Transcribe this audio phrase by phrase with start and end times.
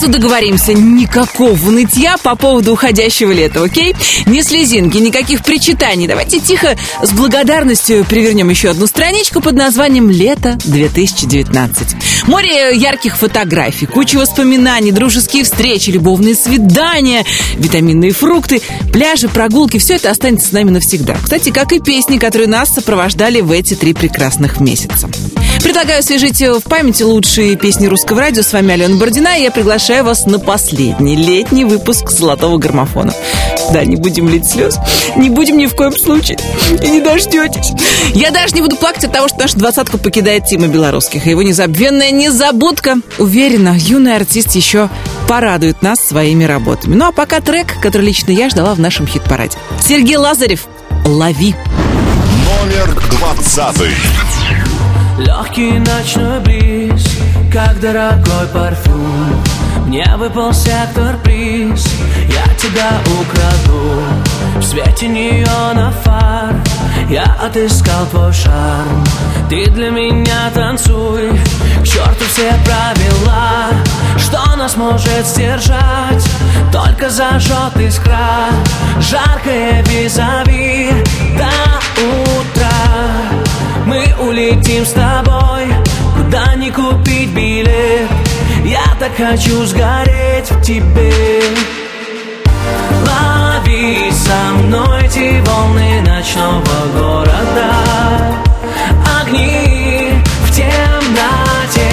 [0.00, 3.94] Сразу договоримся, никакого нытья по поводу уходящего лета, окей?
[4.24, 6.06] Ни слезинки, никаких причитаний.
[6.06, 12.26] Давайте тихо с благодарностью привернем еще одну страничку под названием «Лето 2019».
[12.28, 17.26] Море ярких фотографий, куча воспоминаний, дружеские встречи, любовные свидания,
[17.56, 18.62] витаминные фрукты,
[18.94, 19.76] пляжи, прогулки.
[19.76, 21.18] Все это останется с нами навсегда.
[21.22, 25.10] Кстати, как и песни, которые нас сопровождали в эти три прекрасных месяца.
[25.62, 28.42] Предлагаю освежить в памяти лучшие песни русского радио.
[28.42, 33.14] С вами Алена Бородина, и я приглашаю вас на последний летний выпуск «Золотого граммофона».
[33.72, 34.78] Да, не будем лить слез,
[35.16, 36.38] не будем ни в коем случае,
[36.82, 37.72] и не дождетесь.
[38.14, 41.42] Я даже не буду плакать от того, что нашу двадцатку покидает Тима Белорусских, и его
[41.42, 42.96] незабвенная незабудка.
[43.18, 44.88] Уверена, юный артист еще
[45.28, 46.96] порадует нас своими работами.
[46.96, 49.56] Ну а пока трек, который лично я ждала в нашем хит-параде.
[49.86, 50.66] Сергей Лазарев
[51.04, 51.54] «Лови».
[52.60, 53.92] Номер двадцатый.
[55.20, 57.04] Легкий ночной бриз,
[57.52, 59.42] как дорогой парфюм.
[59.84, 61.86] Мне выпал сектор приз,
[62.26, 62.90] я тебя
[63.20, 64.02] украду.
[64.56, 66.54] В свете неона фар,
[67.10, 69.04] я отыскал твой шарм.
[69.50, 71.38] Ты для меня танцуй,
[71.82, 73.68] к черту все правила.
[74.16, 76.24] Что нас может сдержать,
[76.72, 78.48] только зажжет искра
[78.98, 80.92] Жаркое визави.
[81.36, 83.39] До утра
[83.86, 85.66] мы улетим с тобой.
[86.16, 88.08] Куда не купить билет.
[88.64, 91.42] Я так хочу сгореть в тебе.
[93.06, 96.62] Лови со мной эти волны ночного
[96.94, 97.72] города.
[99.20, 100.10] Огни
[100.44, 101.90] в темноте.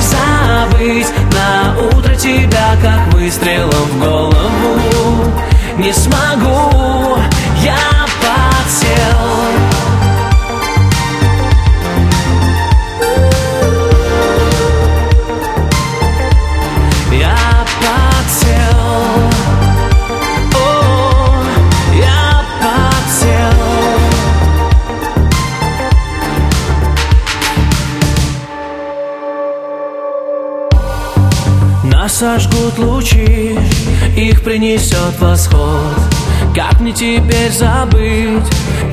[0.00, 5.32] Забыть на утро тебя, как выстрелом в голову.
[5.78, 7.18] Не смогу,
[7.62, 7.76] я
[8.20, 9.55] подсел
[32.16, 33.58] сожгут лучи,
[34.16, 35.92] их принесет восход.
[36.54, 38.42] Как мне теперь забыть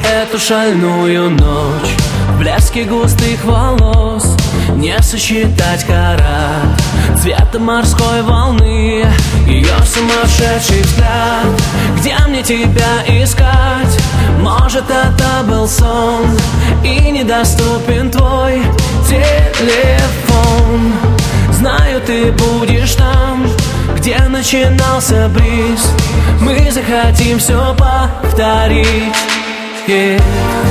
[0.04, 1.96] эту шальную ночь?
[2.34, 4.36] В блеске густых волос
[4.76, 6.82] не сосчитать карат
[7.22, 9.06] Цвета морской волны,
[9.48, 11.46] ее сумасшедший взгляд
[12.00, 14.00] Где мне тебя искать?
[14.42, 16.26] Может это был сон
[16.84, 18.62] И недоступен твой
[19.08, 20.92] телефон
[21.64, 23.48] Знаю, ты будешь там,
[23.96, 25.94] где начинался бриз.
[26.42, 29.16] Мы захотим все повторить.
[29.88, 30.22] Yeah.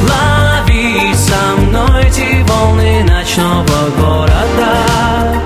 [0.02, 5.40] Лови со мной эти волны ночного города.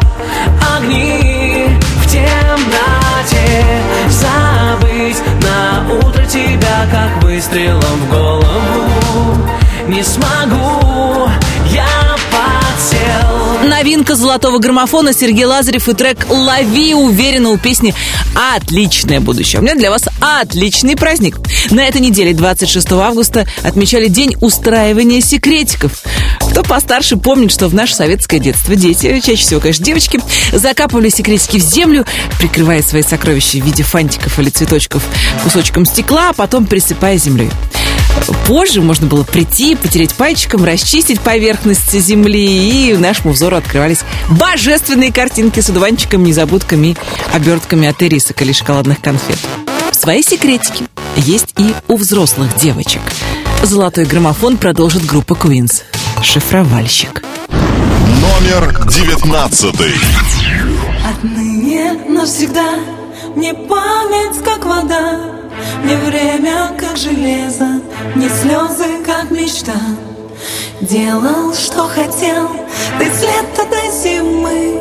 [0.77, 1.69] Огни
[2.03, 3.65] в темноте.
[4.09, 9.37] Забыть на утро тебя, как выстрелом в голову.
[9.87, 10.96] Не смогу,
[13.67, 17.95] Новинка золотого граммофона Сергей Лазарев и трек «Лови» уверенно у песни
[18.55, 19.61] «Отличное будущее».
[19.61, 21.39] У меня для вас отличный праздник.
[21.71, 26.03] На этой неделе, 26 августа, отмечали День устраивания секретиков.
[26.49, 30.21] Кто постарше помнит, что в наше советское детство дети, чаще всего, конечно, девочки,
[30.53, 32.07] закапывали секретики в землю,
[32.39, 35.03] прикрывая свои сокровища в виде фантиков или цветочков
[35.43, 37.51] кусочком стекла, а потом присыпая землей.
[38.47, 44.01] Позже можно было прийти, потереть пальчиком, расчистить поверхность земли, и нашему взору открывались
[44.31, 46.97] божественные картинки с одуванчиком, незабудками и
[47.35, 49.39] обертками от ирисок или шоколадных конфет.
[49.93, 50.85] Свои секретики
[51.17, 53.01] есть и у взрослых девочек.
[53.63, 55.83] Золотой граммофон продолжит группа Queens.
[56.23, 57.23] Шифровальщик.
[57.51, 59.95] Номер девятнадцатый.
[61.05, 62.75] Отныне навсегда
[63.35, 65.21] мне память как вода,
[65.83, 67.81] мне время как железо,
[68.15, 69.75] мне слезы как мечта.
[70.81, 72.49] Делал, что хотел,
[72.99, 74.81] ты с лета до зимы,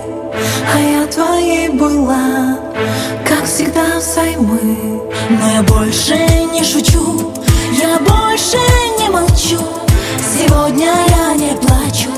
[0.74, 2.60] а я твоей была,
[3.26, 5.02] как всегда взаймы.
[5.30, 6.16] Но я больше
[6.52, 7.34] не шучу,
[7.82, 8.58] я больше
[9.00, 9.64] не молчу,
[10.20, 12.10] сегодня я не плачу,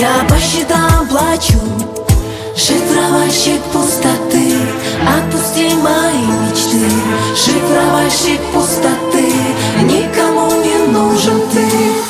[0.00, 1.60] я по счетам плачу.
[2.56, 4.54] Шифровальщик пустоты,
[5.06, 6.45] отпусти мои
[7.66, 9.32] Шифровальщик пустоты,
[9.82, 12.05] никому не нужен ты.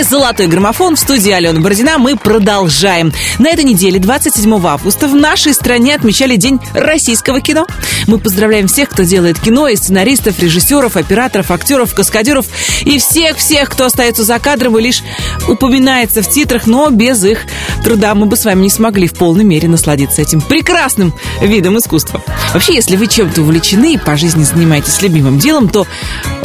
[0.00, 1.98] Эфире «Золотой граммофон» в студии Алена Бородина.
[1.98, 3.12] Мы продолжаем.
[3.38, 7.66] На этой неделе, 27 августа, в нашей стране отмечали День российского кино.
[8.06, 12.46] Мы поздравляем всех, кто делает кино, и сценаристов, режиссеров, операторов, актеров, каскадеров
[12.82, 15.02] и всех-всех, кто остается за кадром и лишь
[15.48, 17.40] упоминается в титрах, но без их
[17.84, 22.22] труда мы бы с вами не смогли в полной мере насладиться этим прекрасным видом искусства.
[22.54, 25.86] Вообще, если вы чем-то увлечены и по жизни занимаетесь любимым делом, то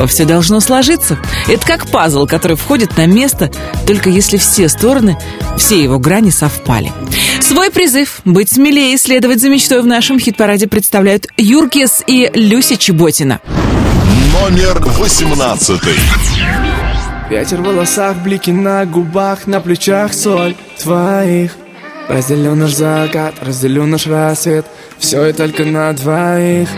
[0.07, 1.17] все должно сложиться.
[1.47, 3.44] Это как пазл, который входит на место,
[3.87, 5.17] только если все стороны,
[5.57, 6.91] все его грани совпали.
[7.41, 12.77] Свой призыв быть смелее и следовать за мечтой в нашем хит-параде представляют Юркис и Люся
[12.77, 13.39] Чеботина.
[14.41, 15.95] Номер восемнадцатый.
[17.29, 21.53] Ветер в волосах, блики на губах, на плечах соль твоих
[22.07, 24.67] Разделю наш закат, разделю наш рассвет
[24.99, 26.69] Все и только на двоих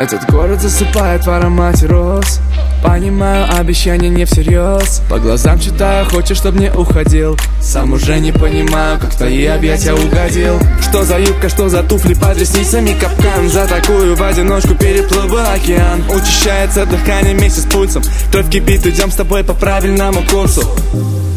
[0.00, 2.40] Этот город засыпает в аромате роз.
[2.82, 5.02] Понимаю, обещания не всерьез.
[5.10, 7.38] По глазам читаю, хочешь, чтоб не уходил.
[7.60, 10.58] Сам уже не понимаю, как в твои объятия угодил.
[10.80, 13.50] Что за юбка, что за туфли под ресницами капкан.
[13.50, 16.02] За такую в одиночку переплыл бы океан.
[16.08, 18.02] Учащается дыхание вместе с пульсом.
[18.32, 20.62] Кровь кипит, идем с тобой по правильному курсу.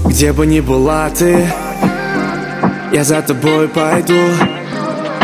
[0.06, 1.46] Где бы ни была ты
[2.94, 4.14] Я за тобой пойду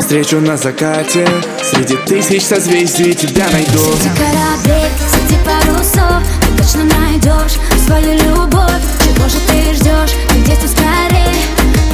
[0.10, 1.28] Встречу на закате.
[1.62, 3.78] Среди тысяч созвездий тебя найду.
[3.78, 8.82] Среди кораблей, среди парусов Ты точно найдешь свою любовь.
[9.04, 10.16] Чего же ты ждешь?
[10.30, 11.36] Ты где-то скорее?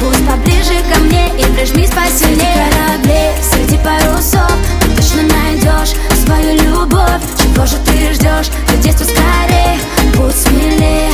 [0.00, 5.94] Будь поближе ко мне и прижмись посильнее Среди кораблей, среди парусов Ты точно найдешь
[6.24, 7.20] свою любовь.
[7.36, 8.48] Чего же ты ждешь?
[8.66, 9.78] Ты где-то скорее?
[10.14, 11.10] Будь смелее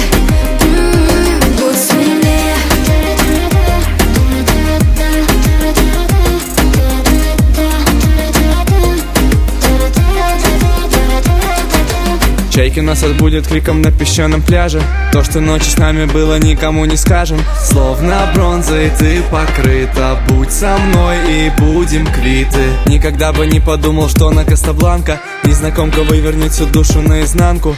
[12.52, 14.82] Чайки нас отбудет криком на песчаном пляже.
[15.10, 17.38] То, что ночью с нами было, никому не скажем.
[17.58, 20.18] Словно бронзой ты покрыта.
[20.28, 26.52] Будь со мной и будем квиты Никогда бы не подумал, что на Кастабланка Незнакомка вывернет
[26.52, 27.74] всю душу наизнанку.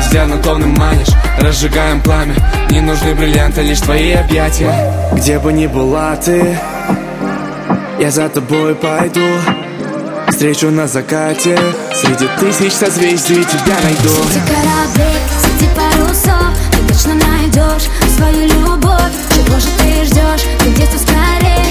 [0.00, 2.34] Взглядом томным манишь, разжигаем пламя.
[2.68, 5.08] Не нужны бриллианты, лишь твои объятия.
[5.14, 6.58] Где бы ни была ты
[7.98, 9.24] Я за тобой пойду
[10.28, 11.58] Встречу на закате.
[11.94, 14.10] Среди тысяч созвездий тебя найду.
[14.28, 19.12] Среди кораблей, среди парусов Ты точно найдешь свою любовь.
[19.34, 20.44] Чего же ты ждешь?
[20.58, 21.64] Ты где-то скорее?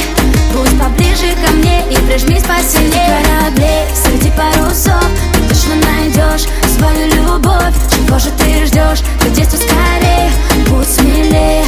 [0.54, 2.92] Будь поближе ко мне и прижмись посильнее.
[2.92, 6.48] Среди кораблей, среди парусов Ты точно найдешь
[6.78, 7.76] свою любовь.
[7.92, 9.04] Чего же ты ждешь?
[9.22, 10.32] Ты где-то скорее?
[10.70, 11.66] Будь смелее.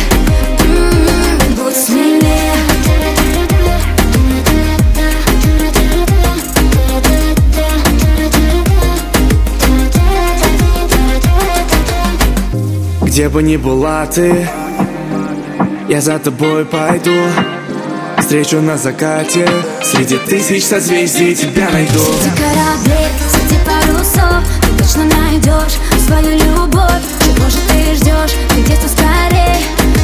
[0.61, 2.56] М, Будь смелее
[13.17, 14.47] Где бы ни была ты
[15.89, 17.15] Я за тобой пойду.
[18.19, 19.49] Встречу на закате
[19.81, 21.97] Среди тысяч созвездий тебя найду.
[21.97, 27.01] Среди кораблей, среди парусов Ты точно найдешь свою любовь.
[27.25, 28.35] Чего же ты ждешь?
[28.49, 29.57] Ты где-то скорее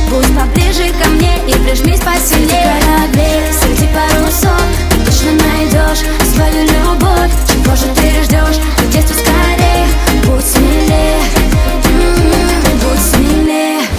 [0.10, 6.02] Будь поближе ко мне и прижмись посильнее Среди кораблей, среди парусов Ты точно найдешь
[6.34, 7.32] свою любовь.
[7.48, 8.58] Чего же ты ждешь?
[8.80, 9.86] Ты где-то скорее
[10.26, 11.22] Будь смелее.
[11.86, 12.53] М,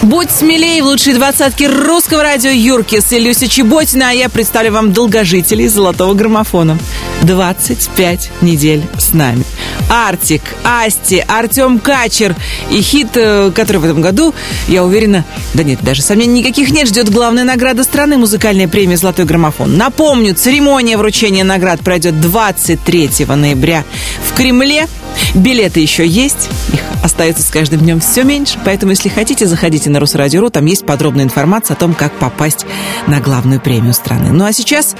[0.04, 4.92] Будь смелее в лучшей двадцатке русского радио Юркис и Люся Чеботина, а я представлю вам
[4.92, 6.78] долгожителей золотого граммофона.
[7.22, 9.44] 25 недель с нами.
[9.88, 12.36] Артик, Асти, Артем Качер
[12.70, 14.34] и хит, э, который в этом году,
[14.68, 19.24] я уверена, да нет, даже сомнений никаких нет, ждет главная награда страны, музыкальная премия «Золотой
[19.24, 19.78] граммофон».
[19.78, 23.84] Напомню, церемония вручения наград пройдет 23 ноября
[24.28, 24.86] в Кремле.
[25.34, 30.00] Билеты еще есть, их остается с каждым днем все меньше, поэтому, если хотите, заходите на
[30.00, 32.66] Русрадио.ру, там есть подробная информация о том, как попасть
[33.06, 34.30] на главную премию страны.
[34.32, 34.96] Ну а сейчас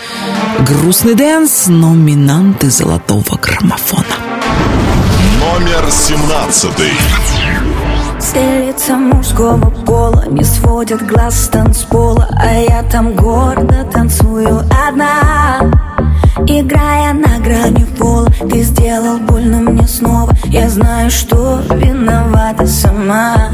[0.61, 4.05] грустный dance, номинанты золотого граммофона.
[5.41, 6.93] Номер семнадцатый.
[8.35, 15.61] Лица мужского пола не сводят глаз с танцпола А я там гордо танцую одна
[16.37, 20.33] Играя на грани пола Ты сделал больно мне снова.
[20.47, 23.51] Я знаю, что виновата сама.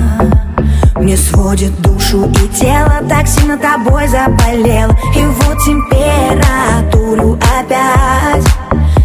[0.96, 4.96] Мне сводит душу и тело Так сильно тобой заболело.
[5.14, 8.44] И вот температуру опять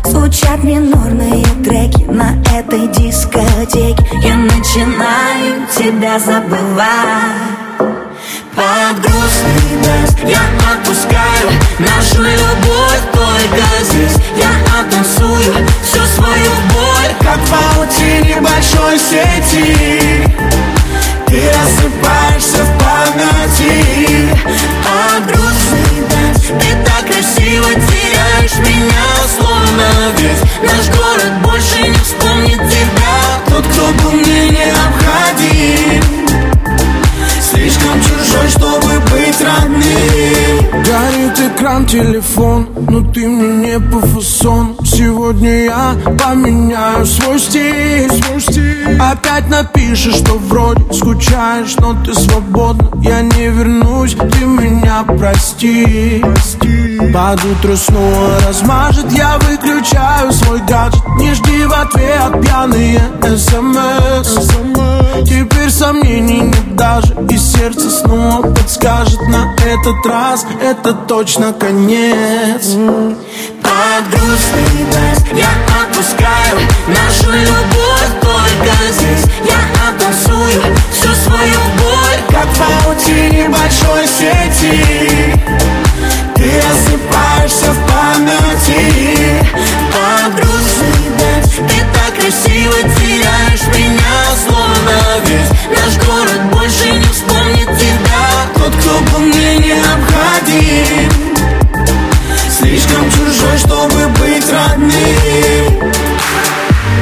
[0.05, 3.97] Звучат минорные треки на этой дискотеке.
[4.23, 7.64] Я начинаю тебя забывать
[8.55, 10.39] под грустный дождь я
[10.71, 14.15] отпускаю Нашу любовь только здесь.
[14.37, 20.23] Я оттанцую всю свою боль Как в паутине большой сети.
[21.27, 24.29] Ты рассыпаешься в памяти.
[24.85, 29.05] Под грустный дождь Ты так красиво теряешь меня
[29.37, 33.15] Словно весь наш город больше не вспомнит тебя.
[33.49, 36.44] Тот, кто был мне необходим
[38.35, 40.83] большой, чтобы быть родным.
[40.83, 44.75] Горит экран, телефон, но ты мне не по фасон.
[44.83, 48.99] Сегодня я поменяю свой стиль, свой стиль.
[48.99, 52.89] Опять напишешь, что вроде скучаешь, но ты свободна.
[53.01, 56.99] Я не вернусь, ты меня прости, прости.
[57.13, 61.01] Под утро снова размажет, я выключаю свой гаджет.
[61.19, 63.01] Не жди в ответ пьяные
[63.37, 65.14] смс, SMS.
[65.14, 70.45] Эм Теперь сомнений нет даже И сердце снова подскажет на этот раз.
[70.61, 72.75] Это точно конец.
[73.61, 75.49] Под грустный бас я
[75.83, 79.25] отпускаю Нашу любовь только здесь.
[79.45, 85.84] Я оттанцую всю свою боль Как в паутине большой сети
[86.45, 89.41] Ты рассыпаешься в памяти.
[89.91, 97.79] Под грустный бас ты так красиво теряешь меня Словно весь наш город больше не вспомнит
[97.79, 98.25] тебя.
[98.53, 101.09] Тот, кто был мне необходим.
[102.47, 105.91] Слишком чужой, чтобы быть родным.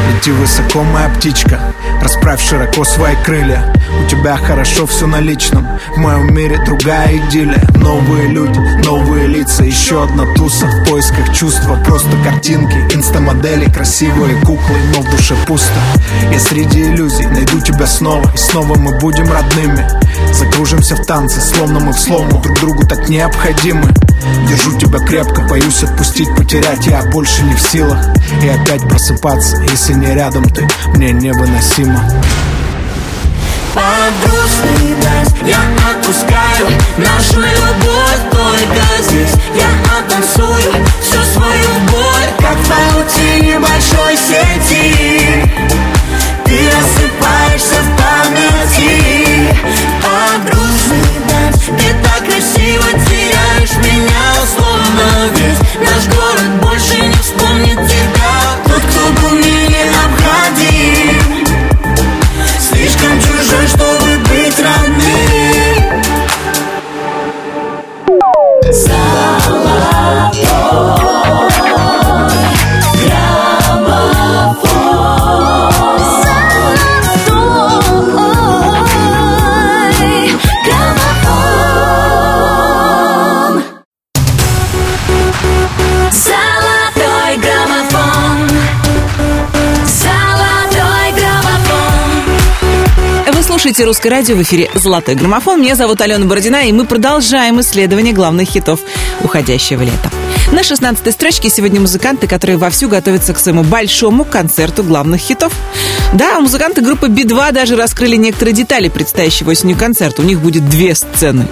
[0.09, 1.59] Лети высоко, моя птичка
[2.03, 3.73] Расправь широко свои крылья.
[4.03, 5.65] У тебя хорошо все на личном.
[5.95, 7.65] В моем мире другая идиллия.
[7.77, 9.63] Новые люди, новые лица.
[9.63, 11.81] Еще одна туса в поисках чувства.
[11.85, 15.79] Просто картинки, инстамодели Красивые куклы, но в душе пусто.
[16.29, 18.29] Я среди иллюзий найду тебя снова.
[18.33, 19.87] И снова мы будем родными.
[20.33, 22.41] Закружимся в танце, словно мы в слому.
[22.41, 23.87] Друг другу так необходимы.
[24.49, 26.85] Держу тебя крепко, боюсь отпустить, потерять.
[26.85, 28.05] Я больше не в силах.
[28.41, 30.67] И опять просыпаться, если не рядом ты.
[30.95, 31.92] Мне невыносимо
[33.73, 35.59] Под грустный бас я
[35.91, 36.67] отпускаю.
[36.97, 39.33] Нашу любовь только здесь.
[39.55, 45.49] Я оттанцую всю свою боль Как в паутине большой сети.
[46.45, 49.55] Ты рассыпаешься в памяти.
[50.01, 50.53] Под
[51.29, 56.42] бас ты так красиво теряешь меня Словно весь наш город
[93.63, 95.61] слушаете «Русское радио» в эфире «Золотой граммофон».
[95.61, 98.81] Меня зовут Алена Бородина, и мы продолжаем исследование главных хитов
[99.23, 100.11] уходящего лета.
[100.51, 105.53] На 16-й строчке сегодня музыканты, которые вовсю готовятся к своему большому концерту главных хитов.
[106.11, 110.23] Да, музыканты группы Би-2 даже раскрыли некоторые детали предстоящего осенью концерта.
[110.23, 111.47] У них будет две сцены.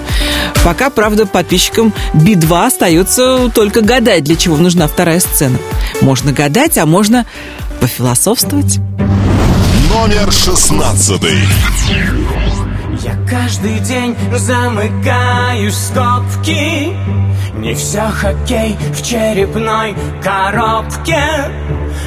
[0.65, 5.58] Пока, правда, подписчикам Би-2 остается только гадать, для чего нужна вторая сцена.
[6.01, 7.25] Можно гадать, а можно
[7.80, 8.80] пофилософствовать.
[10.01, 11.38] Номер шестнадцатый.
[13.03, 16.96] Я каждый день замыкаю скобки
[17.53, 21.22] Не все хоккей в черепной коробке.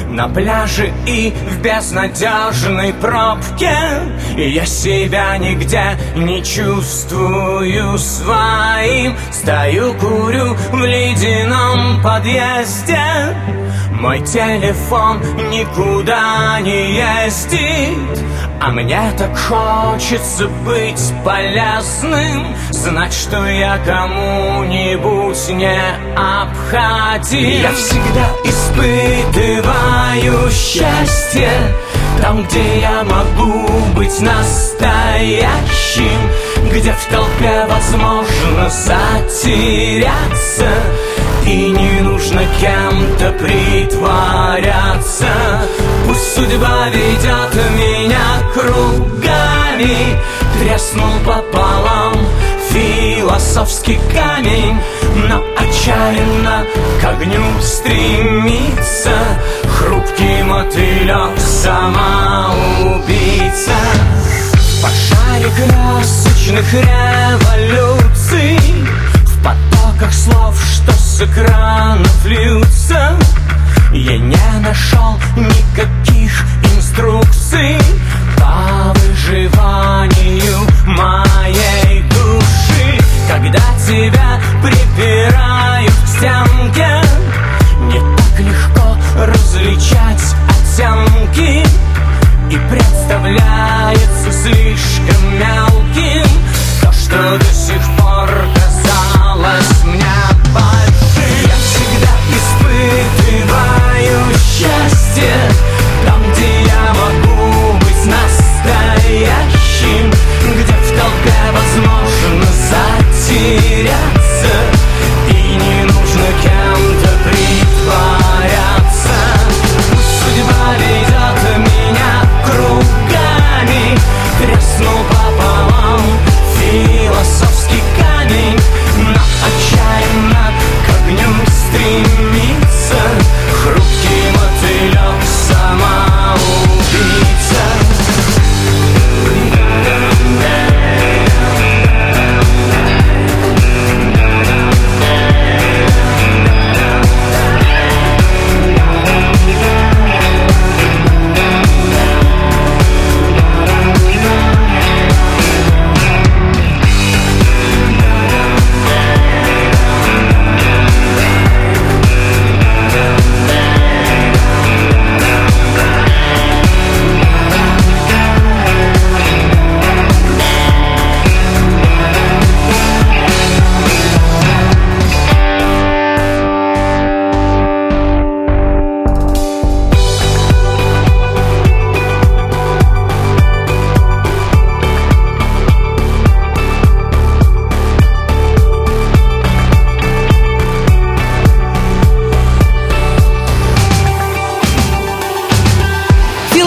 [0.09, 3.77] На пляже и в безнадежной пробке.
[4.35, 9.15] Я себя нигде не чувствую своим.
[9.31, 13.64] Стою, курю в ледяном подъезде
[13.99, 18.19] Мой телефон никуда не ездит
[18.61, 22.53] А мне так хочется быть полезным.
[22.71, 31.49] Знать, что я кому-нибудь необходим Я всегда испытываю счастье
[32.21, 35.49] Там, где я могу быть настоящим
[36.69, 40.67] Где в толпе возможно затеряться
[41.45, 45.27] и не нужно кем-то притворяться.
[46.07, 50.17] Пусть судьба ведет меня кругами
[50.59, 52.13] Треснул пополам
[52.69, 54.79] философский камень
[55.27, 56.65] Но отчаянно
[57.01, 59.15] к огню стремится
[59.77, 62.55] Хрупкий мотылек самоубийца
[64.53, 68.59] В пожаре красочных революций
[69.25, 69.43] В
[70.05, 73.17] потоках слов, что с экранов льются.
[73.91, 77.77] Я не нашел никаких инструкций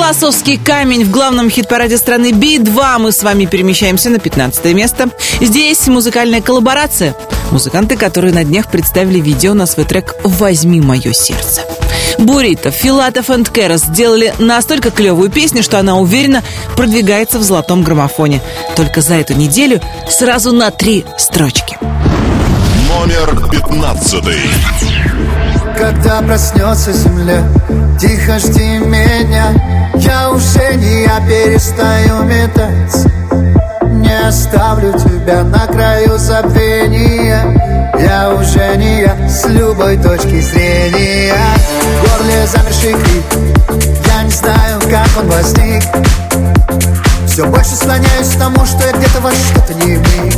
[0.08, 5.10] Философский камень в главном хит-параде страны Би-2 мы с вами перемещаемся на 15 место.
[5.38, 7.14] Здесь музыкальная коллаборация.
[7.50, 11.60] Музыканты, которые на днях представили видео на свой трек «Возьми мое сердце».
[12.18, 16.42] Бурито, Филатов и Кэрос сделали настолько клевую песню, что она уверенно
[16.74, 18.40] продвигается в золотом граммофоне.
[18.76, 21.76] Только за эту неделю сразу на три строчки.
[22.88, 24.40] Номер пятнадцатый.
[25.78, 27.44] Когда проснется земля,
[28.00, 29.52] тихо жди меня
[29.94, 33.08] Я уже не я перестаю метаться
[33.82, 37.94] Не оставлю тебя на краю забвения.
[37.96, 41.34] Я уже не я с любой точки зрения.
[41.34, 44.04] В горле замерший крик.
[44.06, 45.84] Я не знаю, как он возник.
[47.26, 50.34] Все больше склоняюсь к тому, что я где-то во что-то не миг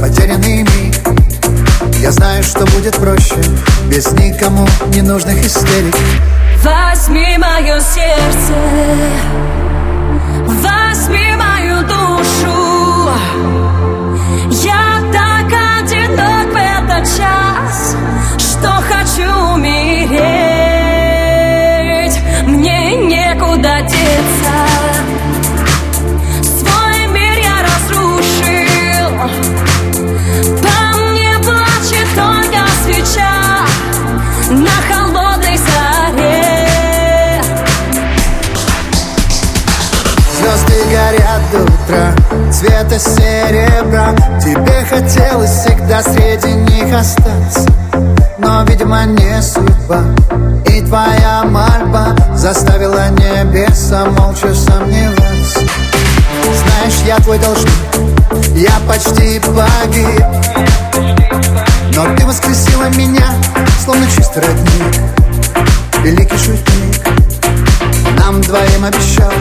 [0.00, 1.19] Потерянный миг
[2.00, 3.36] я знаю, что будет проще.
[3.86, 5.94] Без никому ненужных истерик.
[6.62, 8.54] Возьми мое сердце.
[10.46, 13.10] Возьми мою душу.
[14.62, 15.46] Я так
[15.78, 17.96] одинок в этот час
[18.38, 20.39] Что хочу умереть
[42.70, 47.66] Цвета серебра Тебе хотелось всегда среди них остаться.
[48.38, 50.04] Но, видимо, не судьба.
[50.66, 55.60] И твоя мольба Заставила небеса молча сомневаться.
[56.62, 57.72] Знаешь, я твой должник.
[58.54, 60.24] Я почти погиб.
[61.96, 63.26] Но ты воскресила меня
[63.84, 65.00] Словно чистый родник.
[66.04, 67.04] Великий шутник.
[68.16, 69.32] Нам двоим обещал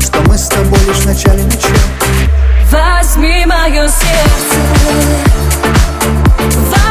[0.00, 4.58] Что мы с тобой лишь в начале начала Возьми мое сердце.
[6.70, 6.87] Возьми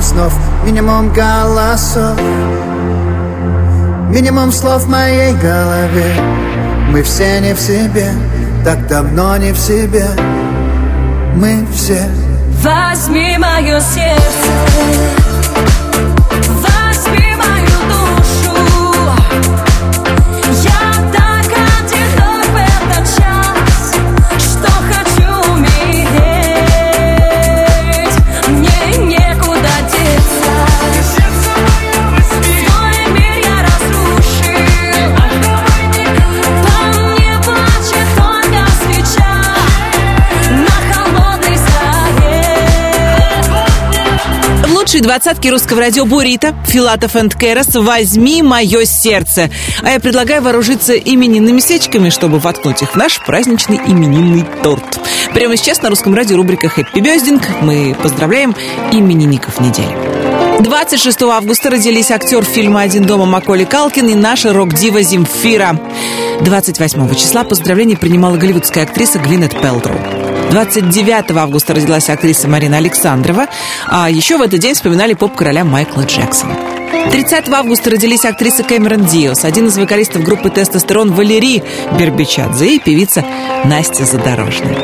[0.00, 0.32] минимум снов
[0.64, 2.18] Минимум голосов.
[4.10, 6.14] Минимум слов в моей голове.
[6.90, 8.10] Мы все не в себе
[8.64, 10.06] Так давно не в себе.
[11.34, 12.08] Мы все.
[12.62, 15.89] Возьми мое сердце
[44.90, 49.48] лучшей двадцатке русского радио Бурита, Филатов энд Кэрос «Возьми мое сердце».
[49.82, 54.98] А я предлагаю вооружиться именинными свечками, чтобы воткнуть их в наш праздничный именинный торт.
[55.32, 58.56] Прямо сейчас на русском радио рубрика «Хэппи Бездинг» мы поздравляем
[58.90, 59.96] именинников недели.
[60.60, 65.78] 26 августа родились актер фильма «Один дома» Маколи Калкин и наша рок-дива Земфира.
[66.40, 70.29] 28 числа поздравления принимала голливудская актриса Гвинет Пелтроу.
[70.50, 73.46] 29 августа родилась актриса Марина Александрова,
[73.86, 76.79] а еще в этот день вспоминали поп-короля Майкла Джексона.
[76.90, 81.62] 30 августа родились актриса Кэмерон Диос, один из вокалистов группы «Тестостерон» Валерий
[81.98, 83.24] Бербичадзе и певица
[83.64, 84.76] Настя Задорожная.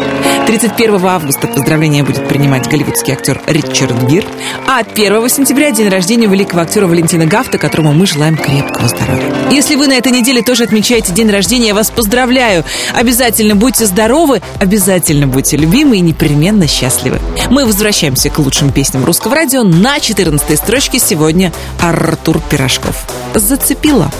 [0.46, 4.24] 31 августа поздравления будет принимать голливудский актер Ричард Гир,
[4.66, 9.34] а 1 сентября день рождения великого актера Валентина Гафта, которому мы желаем крепкого здоровья.
[9.50, 12.64] Если вы на этой неделе тоже отмечаете день рождения, я вас поздравляю.
[12.94, 17.18] Обязательно будьте здоровы, обязательно будьте любимы и непременно счастливы.
[17.50, 19.64] Мы возвращаемся к лучшим песням русского радио.
[19.64, 21.52] На 14 строчке сегодня
[21.96, 22.94] Артур Пирожков.
[23.34, 24.10] Зацепила.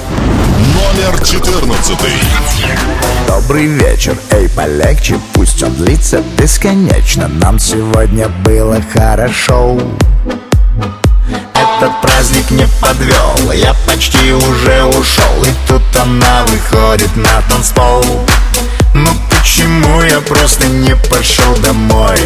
[0.74, 2.10] Номер четырнадцатый.
[3.26, 9.78] Добрый вечер, эй, полегче, пусть он длится бесконечно Нам сегодня было хорошо
[11.54, 18.04] Этот праздник не подвел, я почти уже ушел И тут она выходит на танцпол
[18.94, 22.18] Ну почему я просто не пошел домой?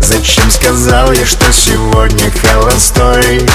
[0.00, 3.46] Зачем сказал я, что сегодня холостой?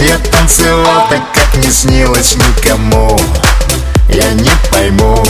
[0.00, 3.20] Я танцевал так, как не снилось никому.
[4.08, 5.22] Я не пойму,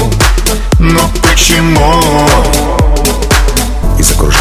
[0.79, 2.80] ну почему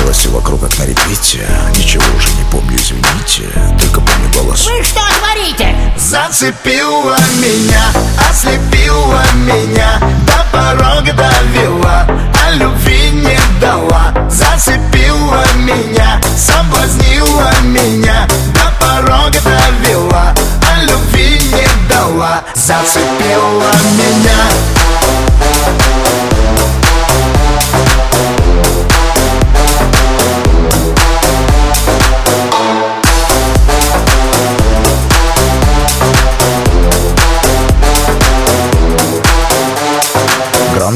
[0.10, 3.50] Закружилось все вокруг, как на репите Ничего уже не помню, извините.
[3.80, 4.66] Только помню голос.
[4.68, 5.76] Вы что творите?
[5.98, 7.84] Зацепила меня,
[8.30, 12.08] ослепила меня До порога довела,
[12.44, 14.14] а любви не дала.
[14.30, 20.34] Зацепила меня, соблазнила меня До порога довела,
[20.72, 22.44] а любви не дала.
[22.56, 24.70] Зацепила меня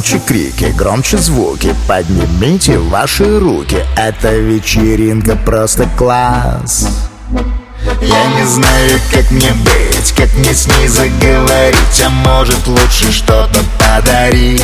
[0.03, 1.73] Громче крики, громче звуки.
[1.87, 3.77] Поднимите ваши руки.
[3.95, 6.89] Эта вечеринка просто класс.
[8.01, 13.59] Я не знаю, как мне быть Как мне с ней заговорить А может лучше что-то
[13.79, 14.61] подарить.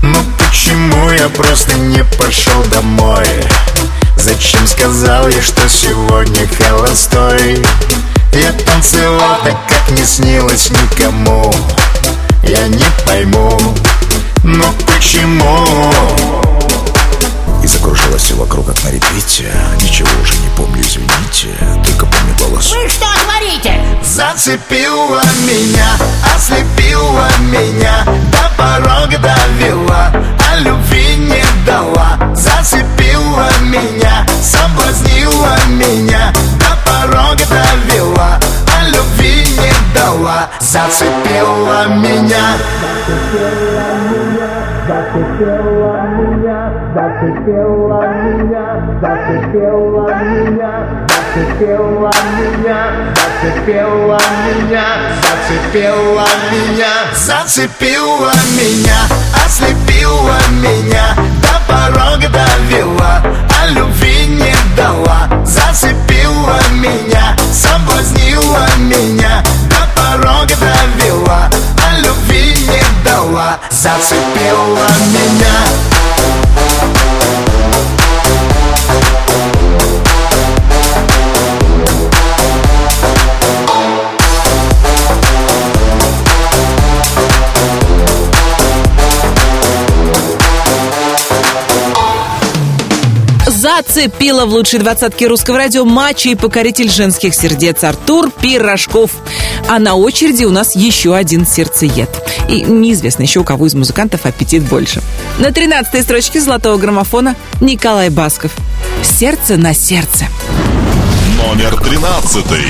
[0.00, 3.26] Ну почему я просто не пошел домой?
[4.16, 7.62] Зачем сказал я, что сегодня холостой?
[8.32, 11.52] Я танцевал так, как не снилось никому.
[12.42, 13.58] Я не пойму,
[14.42, 15.64] но почему?
[17.62, 19.52] И закружилось все вокруг, как на репите.
[19.80, 21.48] Ничего уже не помню, извините.
[21.84, 22.72] Только помню голос.
[22.72, 23.80] Вы что творите?
[24.04, 25.88] Зацепила меня,
[26.34, 28.04] ослепила меня.
[28.30, 30.12] До порога довела,
[30.50, 32.18] а любви не дала.
[32.34, 36.32] Зацепила меня, соблазнила меня.
[36.60, 38.38] До порога довела,
[38.78, 40.48] а любви не дала.
[40.60, 42.56] Зацепила меня Зацепила меня,
[57.56, 59.08] зацепила меня,
[59.44, 63.22] ослепила меня, до порога довела,
[63.60, 65.28] а любви не дала.
[65.44, 72.65] Зацепила меня, соблазнила меня, до порога довела, а любви не
[73.06, 73.58] дала.
[73.70, 75.86] Зацепила меня.
[93.46, 99.10] Зацепила в лучшей двадцатке русского радио матча и покоритель женских сердец Артур Пирожков.
[99.68, 102.08] А на очереди у нас еще один сердцеед.
[102.48, 105.02] И неизвестно еще у кого из музыкантов аппетит больше.
[105.38, 108.52] На тринадцатой строчке золотого граммофона Николай Басков.
[109.02, 110.26] Сердце на сердце.
[111.36, 112.66] Номер тринадцатый.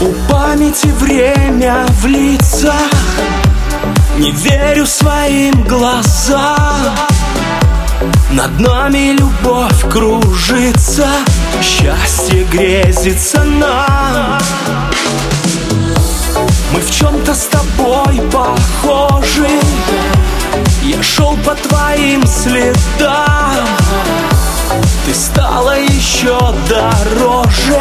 [0.00, 2.90] У памяти время в лицах
[4.18, 6.94] Не верю своим глазам
[8.30, 11.08] Над нами любовь кружится
[11.60, 14.38] Счастье грезится нам
[16.72, 19.48] Мы в чем-то с тобой похожи.
[20.82, 23.66] Я шел по твоим следам.
[25.06, 27.80] Ты стала еще дороже.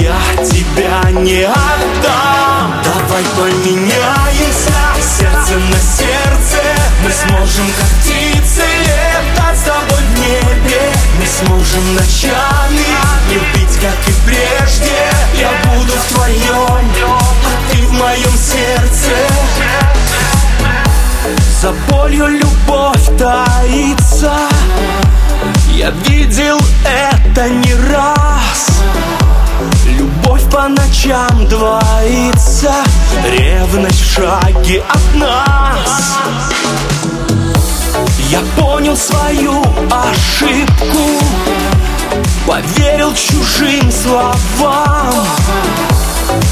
[0.00, 2.82] Я тебя не отдам.
[2.82, 4.72] Давай поменяемся.
[5.00, 6.62] Сердце на сердце.
[7.04, 10.92] Мы сможем как птицы Летать с тобой в небе.
[11.18, 15.10] Мы сможем ночами Любить как и прежде.
[15.38, 17.27] Я буду в твоем
[18.18, 19.10] моем сердце.
[21.60, 24.32] За болью любовь таится.
[25.74, 28.68] Я видел это не раз.
[29.86, 32.72] Любовь по ночам двоится.
[33.24, 36.18] Ревность в шаге от нас.
[38.30, 41.24] Я понял свою ошибку.
[42.46, 45.26] Поверил чужим словам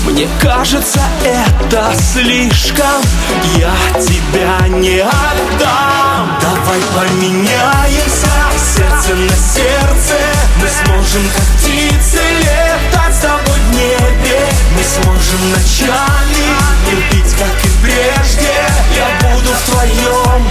[0.05, 3.03] Мне кажется, это слишком.
[3.57, 6.39] Я тебя не отдам.
[6.41, 8.27] Давай поменяемся.
[8.77, 10.17] Сердце на сердце.
[10.61, 14.49] Мы сможем как птицы Летать с тобой в небе.
[14.77, 18.76] Мы сможем ночами Любить как и прежде
[19.47, 20.51] буду в твоем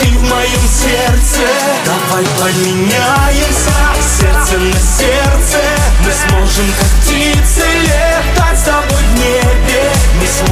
[0.00, 1.46] ты в моем сердце.
[1.84, 3.70] Давай поменяемся
[4.18, 5.60] Сердце на сердце.
[6.04, 9.92] Мы сможем как птицы Летать с тобой в небе.
[10.20, 10.49] Мы сможем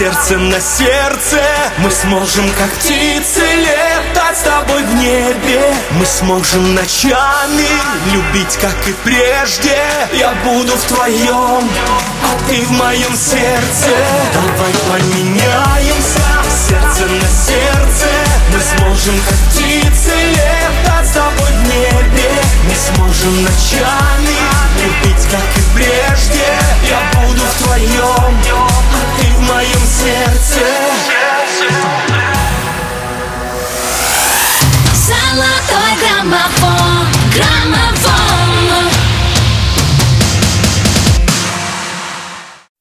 [0.00, 1.42] сердце на сердце.
[1.76, 5.74] Мы сможем как птицы летать с тобой в небе.
[5.90, 7.68] Мы сможем ночами
[8.10, 9.76] любить как и прежде.
[10.14, 11.68] Я буду в твоем,
[12.24, 13.90] а ты в моем сердце.
[14.32, 22.30] Давай поменяемся сердце на сердце Мы сможем как птицы летать с тобой в небе.
[22.64, 24.36] Мы сможем ночами
[24.82, 26.58] любить как и прежде.
[26.88, 30.66] Я буду в твоем, а ты в моем сердце.
[34.94, 38.90] Золотой граммофон, граммофон.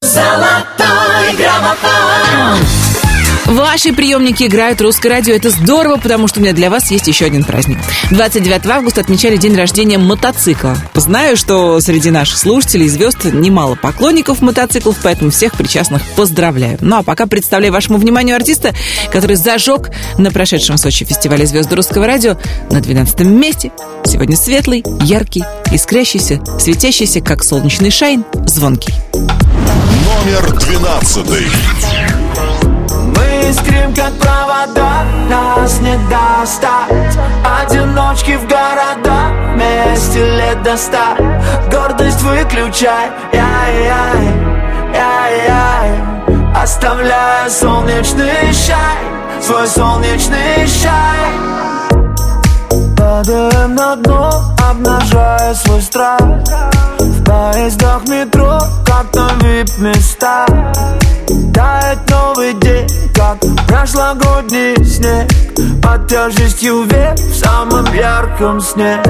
[0.01, 2.78] Золотой граммофон
[3.49, 5.33] Ваши приемники играют русское радио.
[5.33, 7.79] Это здорово, потому что у меня для вас есть еще один праздник.
[8.11, 10.77] 29 августа отмечали день рождения мотоцикла.
[10.93, 16.77] Знаю, что среди наших слушателей и звезд немало поклонников мотоциклов, поэтому всех причастных поздравляю.
[16.81, 18.75] Ну а пока представляю вашему вниманию артиста,
[19.11, 22.37] который зажег на прошедшем Сочи фестивале «Звезды русского радио»
[22.69, 23.71] на 12 месте.
[24.05, 28.93] Сегодня светлый, яркий, искрящийся, светящийся, как солнечный шайн, звонкий.
[30.05, 32.18] Номер 12
[33.49, 37.17] искрим, как провода, нас не достать.
[37.61, 41.15] Одиночки в города, вместе лет до ста.
[41.71, 44.27] Гордость выключай, яй-яй,
[44.93, 45.89] яй-яй.
[46.55, 51.58] Оставляя солнечный шай, свой солнечный шай
[53.09, 54.29] Падаем на дно,
[54.69, 56.19] обнажая свой страх.
[56.99, 60.45] В поездах метро, как на вип-места
[61.51, 65.27] Тает новый день, как прошлогодний снег.
[65.81, 69.01] Под тяжестью век в самом ярком сне.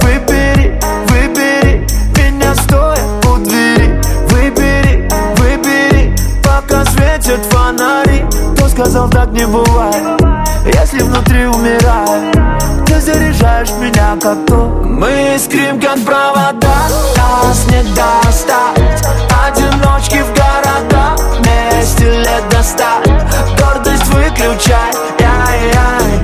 [0.00, 1.86] Выбери, выбери
[2.16, 4.00] меня стоя у двери.
[4.30, 8.24] Выбери, выбери, пока светят фонари.
[8.54, 10.22] Кто сказал так не бывает,
[10.74, 12.61] если внутри умирает
[12.92, 16.76] Ты заряжаешь меня как то Мы искрим как провода,
[17.16, 19.02] нас не достать.
[19.46, 23.00] Одиночки в города, вместе лет до ста.
[23.58, 26.20] Гордость выключай, яй-яй,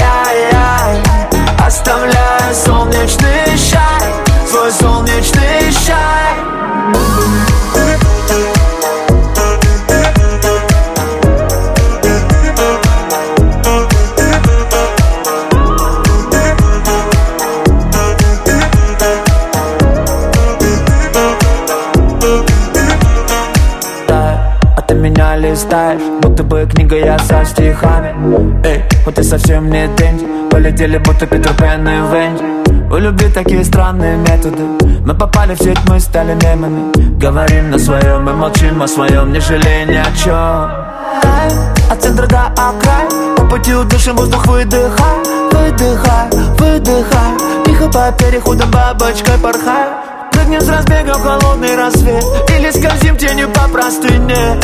[0.00, 1.00] яй-яй
[1.64, 3.49] Оставляя солнечный
[25.60, 28.14] листаешь, будто бы книга я со стихами.
[28.64, 32.92] Эй, вот ты совсем не Дэнди Полетели будто Питер Пен и Венди.
[32.92, 34.62] У любви такие странные методы.
[35.04, 37.18] Мы попали в сеть, мы стали мемами.
[37.18, 40.90] Говорим на своем и молчим о своем Не жалея ни о чем
[41.90, 45.18] от центра до окраин По пути удышим воздух, выдыхай
[45.50, 47.64] Выдыхай, выдыхай.
[47.66, 49.88] Тихо по переходам бабочкой порхай.
[50.32, 52.24] Прыгнем с разбега в холодный рассвет
[52.56, 54.56] Или скользим тенью по простыне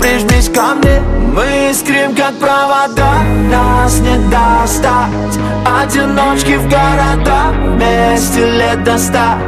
[0.00, 0.98] Прижмись ко мне.
[1.34, 3.22] Мы искрим, как провода.
[3.50, 5.38] Нас не достать.
[5.82, 9.38] Одиночки в города Вместе лет до ста.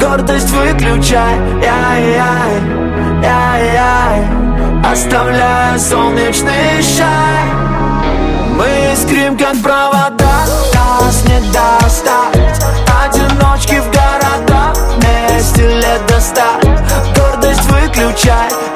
[0.00, 1.34] Гордость выключай.
[1.60, 2.54] Яй-яй,
[3.22, 4.26] яй-яй
[4.90, 7.44] Оставляя солнечный шай
[8.56, 10.46] Мы искрим, как провода.
[10.72, 12.64] Нас не достать.
[13.04, 16.58] Одиночки в города Вместе лет до ста.
[17.14, 18.67] Гордость выключай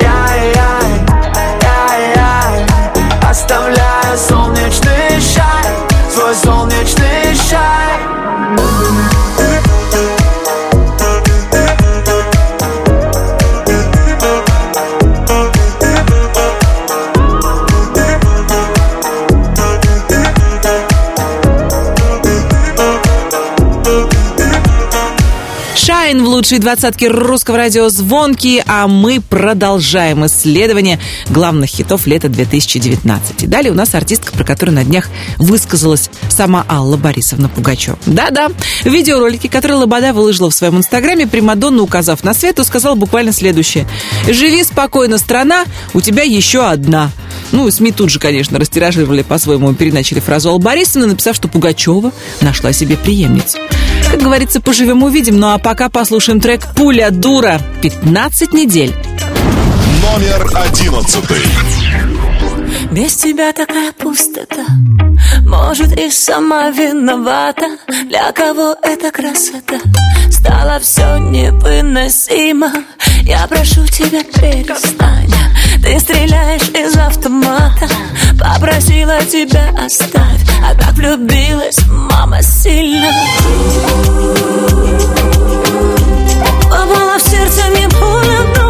[4.16, 5.64] солнечный шай
[6.10, 7.11] Свой солнечный
[26.32, 33.42] Лучшей двадцатке русского радио «Звонки», а мы продолжаем исследование главных хитов лета 2019.
[33.42, 37.98] И далее у нас артистка, про которую на днях высказалась сама Алла Борисовна Пугачева.
[38.06, 43.32] Да-да, в видеоролике, который Лобода выложила в своем инстаграме, Примадонна, указав на свету, сказала буквально
[43.32, 43.86] следующее.
[44.26, 47.10] «Живи спокойно, страна, у тебя еще одна».
[47.52, 52.72] Ну, СМИ тут же, конечно, растиражировали по-своему, переначали фразу Аллы Борисовны, написав, что Пугачева нашла
[52.72, 53.58] себе преемницу.
[54.10, 55.38] Как говорится, поживем увидим.
[55.38, 58.94] Ну а пока послушаем трек «Пуля дура» 15 недель.
[60.02, 61.42] Номер одиннадцатый.
[62.90, 64.66] Без тебя такая пустота
[65.52, 67.76] Может и сама виновата.
[68.08, 69.78] Для кого эта красота?
[70.30, 72.72] Стало все невыносимо.
[73.22, 75.30] Я прошу тебя перестань.
[75.82, 77.86] Ты стреляешь из автомата.
[78.40, 80.40] Попросила тебя оставь.
[80.66, 83.12] А так влюбилась мама сильно.
[86.64, 88.61] Попала в сердце мне пуля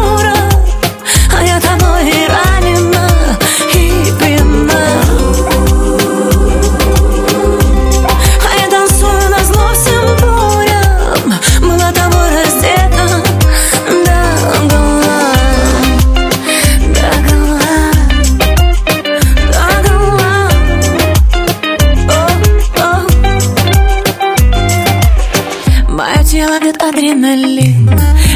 [27.33, 27.89] адреналин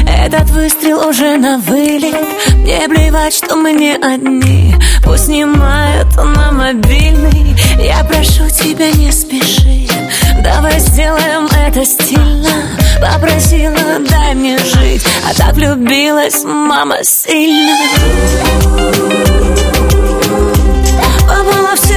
[0.06, 2.14] Этот выстрел уже на вылет.
[2.56, 4.74] Мне плевать, что мы не одни.
[5.04, 9.88] Пусть снимают на мобильный Я прошу тебя, не спеши.
[10.42, 12.48] Давай сделаем это стильно.
[13.00, 13.76] Попросила,
[14.08, 15.04] дай мне жить.
[15.28, 17.76] А так влюбилась мама сильно.
[21.22, 21.87] Попала в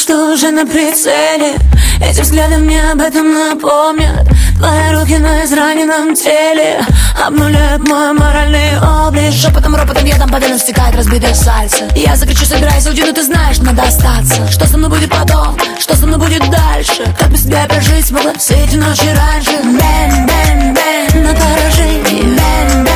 [0.00, 1.56] что уже на прицеле.
[2.02, 4.26] Эти взгляды мне об этом напомнят.
[4.56, 6.80] Твои руки на израненном теле
[7.26, 9.32] Обнуляют мой моральный облик.
[9.32, 11.86] Шепотом, ропотом, ядом по ладоням стекает разбитое сердце.
[11.94, 14.48] Я закричу, собирайся, уйди, но ты знаешь, надо остаться.
[14.50, 15.56] Что со мной будет потом?
[15.78, 17.04] Что со мной будет дальше?
[17.18, 19.52] Как без тебя я прожить смогла все эти ночи раньше?
[19.62, 22.89] Bang, bang, bang, на поражение Bang, bang,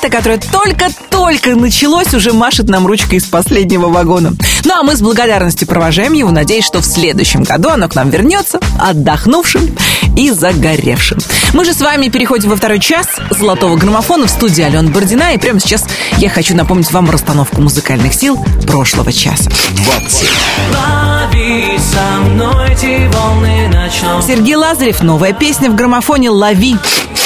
[0.00, 4.32] лета, которое только-только началось, уже машет нам ручкой из последнего вагона.
[4.64, 8.10] Ну а мы с благодарностью провожаем его, надеясь, что в следующем году оно к нам
[8.10, 9.76] вернется отдохнувшим
[10.16, 11.18] и загоревшим.
[11.52, 15.34] Мы же с вами переходим во второй час золотого граммофона в студии Алена Бородина.
[15.34, 15.84] И прямо сейчас
[16.18, 19.50] я хочу напомнить вам расстановку музыкальных сил прошлого часа.
[19.84, 20.28] 20.
[20.72, 26.76] Лови со мной эти волны ночного Сергей Лазарев, новая песня в граммофоне «Лови».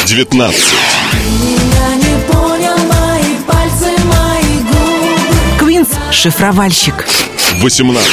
[0.07, 0.55] 19.
[6.15, 7.07] Шифровальщик.
[7.61, 8.11] 18.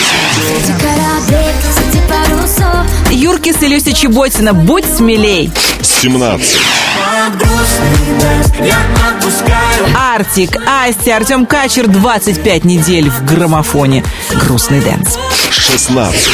[0.57, 1.37] Эти корабли,
[1.75, 5.51] среди парусов Юркисс и Люся Чеботина, будь смелей.
[5.81, 6.57] 17.
[9.95, 14.03] Артик, Асти, Артем Качер, 25 недель в граммофоне.
[14.33, 15.17] Грустный dance.
[15.51, 16.29] 16.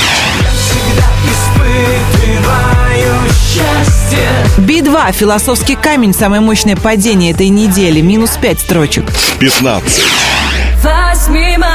[4.58, 9.06] Би-2, философский камень, самое мощное падение этой недели, минус 5 строчек.
[9.40, 10.04] 15.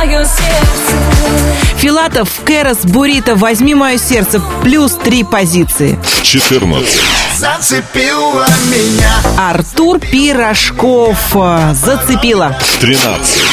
[0.04, 5.96] Мое сердце Филатов, Кэрос, Бурита, возьми мое сердце, плюс 3 позиции.
[6.22, 7.00] 14.
[7.38, 12.58] Зацепила меня Артур Пирожков, э, зацепила.
[12.80, 13.44] 13.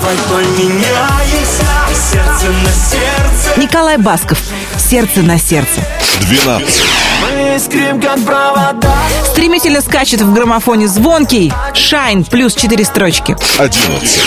[0.00, 1.64] Давай поменяемся
[2.12, 4.38] сердце на сердце Николай Басков,
[4.78, 5.80] сердце на сердце.
[6.20, 6.82] 12.
[7.22, 8.94] Мы искрим, как провода
[9.32, 11.52] Стремительно скачет в граммофоне звонкий.
[11.74, 13.36] Шайн, плюс 4 строчки.
[13.58, 14.20] 11.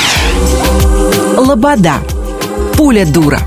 [1.38, 1.95] Лобода.
[2.75, 3.39] Пуля дура.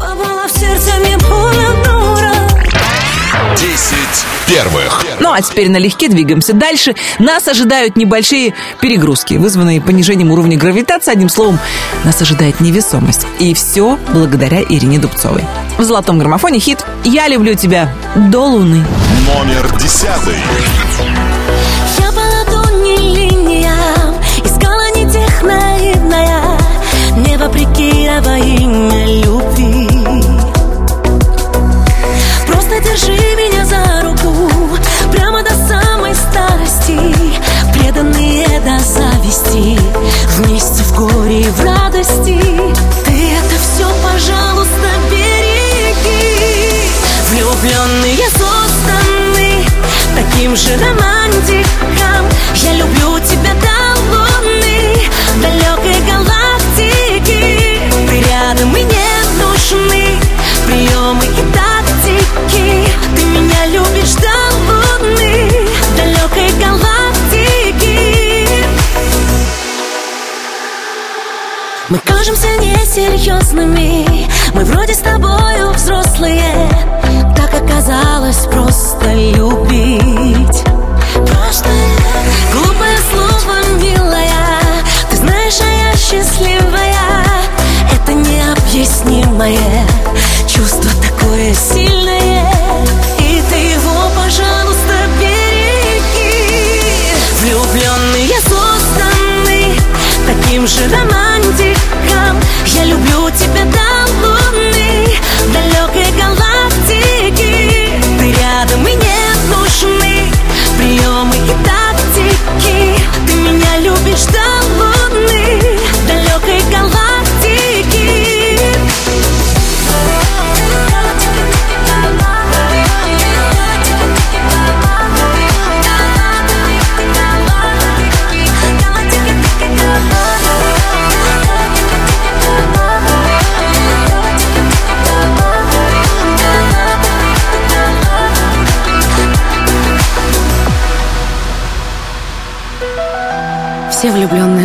[3.57, 5.05] 10 первых.
[5.21, 6.95] Ну а теперь налегке двигаемся дальше.
[7.19, 11.13] Нас ожидают небольшие перегрузки, вызванные понижением уровня гравитации.
[11.13, 11.59] Одним словом,
[12.05, 13.27] нас ожидает невесомость.
[13.39, 15.45] И все благодаря Ирине Дубцовой.
[15.79, 18.85] В золотом граммофоне хит «Я люблю тебя до луны».
[19.27, 20.37] Номер десятый.
[28.39, 29.89] Имя любви.
[32.47, 34.51] Просто держи меня за руку
[35.13, 36.99] Прямо до самой старости.
[37.73, 39.79] Преданные до зависти
[40.37, 42.39] Вместе в горе и в радости.
[43.05, 46.89] Ты это все, пожалуйста, береги.
[47.31, 49.65] Влюбленные созданы
[50.15, 52.25] Таким же романтиком.
[52.63, 53.64] Я люблю тебя
[71.95, 76.69] Мы кажемся несерьезными Мы вроде с тобою взрослые.
[77.37, 80.65] Так оказалось просто любить.
[81.15, 81.69] Просто
[82.53, 84.83] Глупое слово, милая.
[85.09, 87.23] Ты знаешь, а я счастливая.
[87.93, 89.87] Это необъяснимое
[90.49, 92.51] Чувство такое сильное.
[93.21, 96.43] И ты его, пожалуйста, береги.
[97.41, 99.79] Влюбленные созданы
[100.27, 101.74] Таким же романтиком
[102.75, 103.24] Я люблю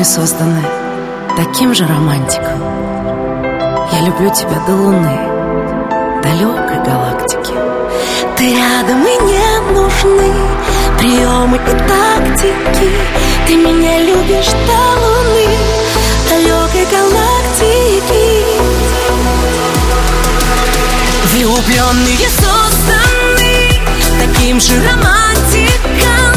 [0.09, 0.63] созданы
[1.37, 2.59] таким же романтиком.
[3.93, 5.19] Я люблю тебя до луны,
[6.23, 7.53] далекой галактики.
[8.35, 10.33] Ты рядом и не нужны
[10.97, 12.89] Приемы и тактики
[13.45, 15.47] Ты меня любишь до луны
[16.29, 18.27] Далекой галактики
[21.33, 23.53] Влюбленные созданы
[24.19, 26.28] Таким же романтиком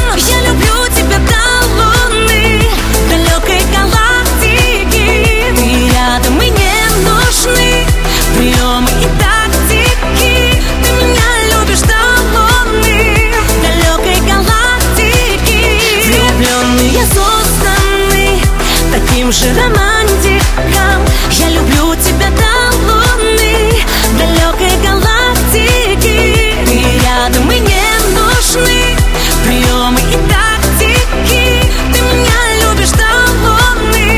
[19.32, 23.72] Таким же романтиком Я люблю тебя до луны
[24.18, 26.18] Далекой галактики
[26.66, 28.82] Ты рядом и не нужны
[29.46, 31.44] Приемы и тактики.
[31.94, 33.10] Ты меня любишь до
[33.42, 34.10] луны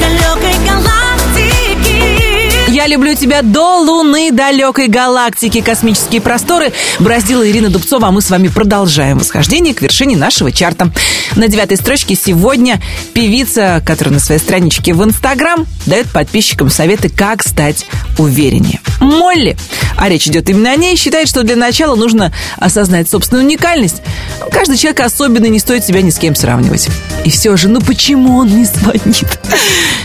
[0.00, 6.72] Далекой галактики Я люблю тебя до луны далекой галактики, космические просторы.
[6.98, 10.90] Браздила Ирина Дубцова, а мы с вами продолжаем восхождение к вершине нашего чарта.
[11.36, 12.80] На девятой строчке сегодня
[13.12, 17.86] певица, которая на своей страничке в Инстаграм дает подписчикам советы, как стать
[18.18, 18.80] увереннее.
[19.00, 19.56] Молли,
[19.96, 24.02] а речь идет именно о ней, считает, что для начала нужно осознать собственную уникальность.
[24.50, 26.88] Каждый человек особенный, не стоит себя ни с кем сравнивать.
[27.24, 29.38] И все же, ну почему он не звонит?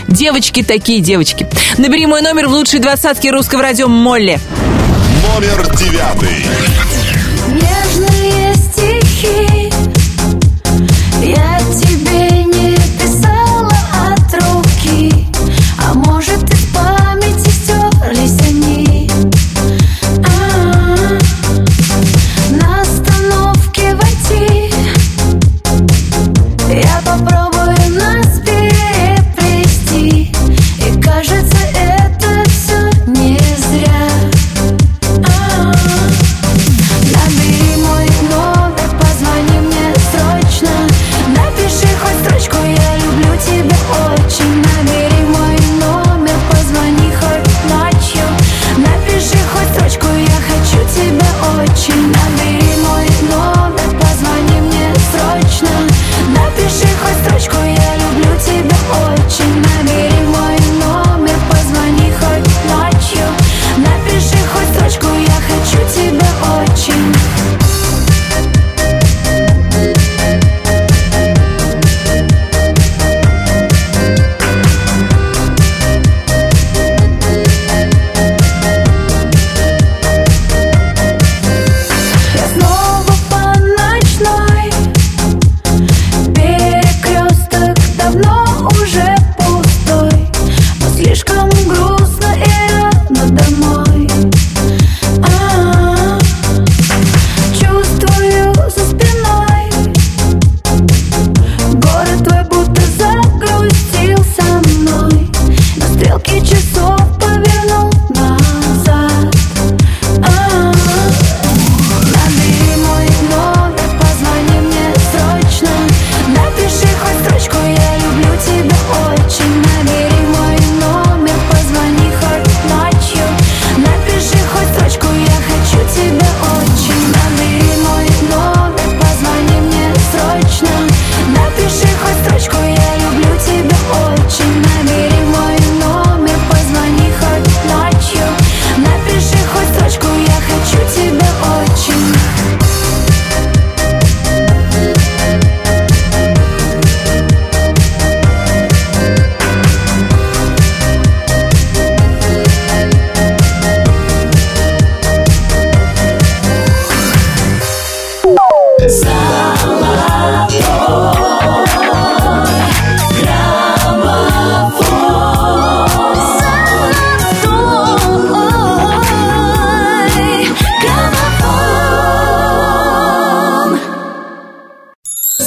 [0.08, 1.46] Девочки такие девочки.
[1.78, 4.38] Набери мой номер в лучшей двадцатке русского радио Молли.
[5.34, 6.46] Номер девятый.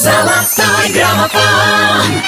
[0.10, 2.24] Золотой граммофон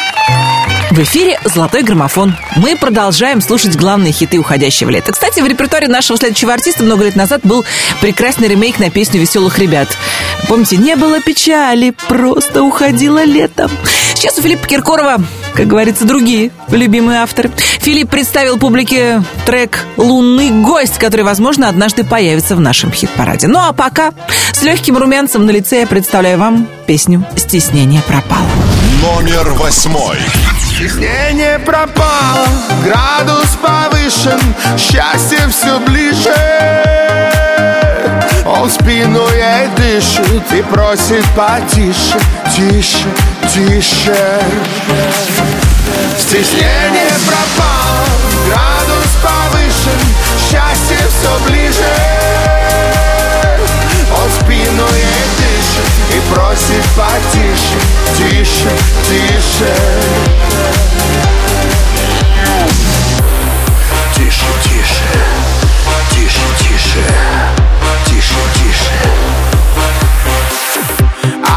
[0.92, 2.36] В эфире «Золотой граммофон».
[2.58, 5.14] Мы продолжаем слушать главные хиты уходящего лета.
[5.14, 7.66] Кстати, в репертуаре нашего следующего артиста много лет назад был
[8.00, 9.90] прекрасный ремейк на песню «Веселых ребят».
[10.48, 13.72] Помните, не было печали, просто уходило летом.
[14.14, 15.18] Сейчас у Филиппа Киркорова,
[15.54, 17.52] как говорится, другие любимые авторы.
[17.80, 23.48] Филипп представил публике трек «Лунный гость», который, возможно, однажды появится в нашем хит-параде.
[23.48, 24.12] Ну а пока
[24.52, 28.48] с легким румянцем на лице я представляю вам песню «Стеснение пропало».
[29.02, 30.18] Номер восьмой.
[30.76, 32.48] Стеснение пропало,
[32.84, 34.40] градус повышен,
[34.78, 37.41] счастье все ближе.
[38.46, 42.18] Он спину ей дышит и просит потише,
[42.56, 43.08] тише,
[43.54, 44.42] тише.
[46.18, 48.08] Стеснение пропало,
[48.48, 50.02] градус повышен,
[50.40, 51.94] счастье все ближе.
[54.12, 57.80] Он спину ей дышит и просит потише,
[58.18, 58.72] тише,
[59.08, 59.74] тише.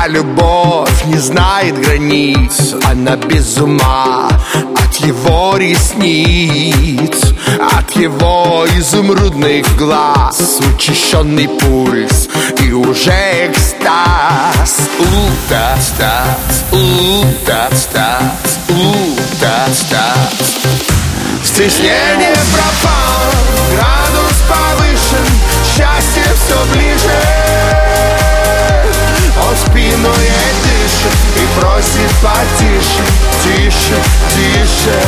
[0.05, 10.61] А любовь не знает границ, она без ума от его ресниц, от его изумрудных глаз,
[10.75, 12.29] учащенный пульс
[12.61, 14.77] и уже экстаз.
[14.99, 20.19] У-тас-тас, у-тас-тас, у-тас-тас.
[21.43, 23.33] Стеснение пропало,
[23.73, 25.27] градус повышен,
[25.65, 28.04] счастье все ближе.
[29.57, 33.05] Спину ей дышит и просит потише,
[33.43, 33.99] тише,
[34.31, 34.99] тише.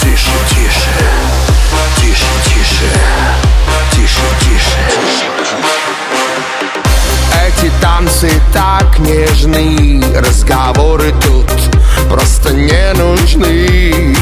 [0.00, 0.94] Тише, тише,
[1.96, 2.90] тише, тише,
[3.90, 4.80] тише, тише.
[7.46, 11.50] Эти танцы так нежны, разговоры тут
[12.08, 14.14] просто не нужны.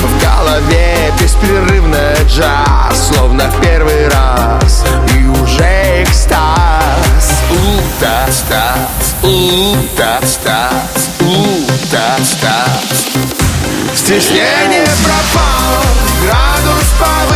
[0.00, 4.84] В голове беспрерывно джаз, словно в первый раз,
[5.28, 7.42] уже экстаз.
[7.50, 12.70] У-тас-тас, у-тас-тас, у-тас-тас.
[13.94, 15.84] Стеснение пропало,
[16.22, 17.31] градус повышен,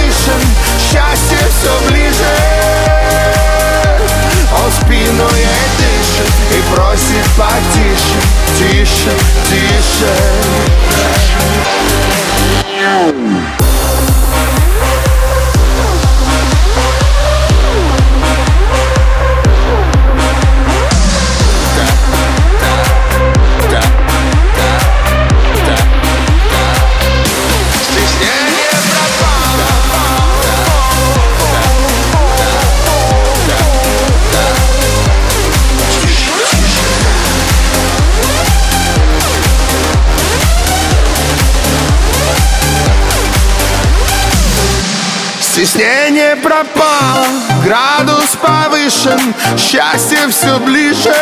[48.27, 51.15] градус повышен, счастье все ближе.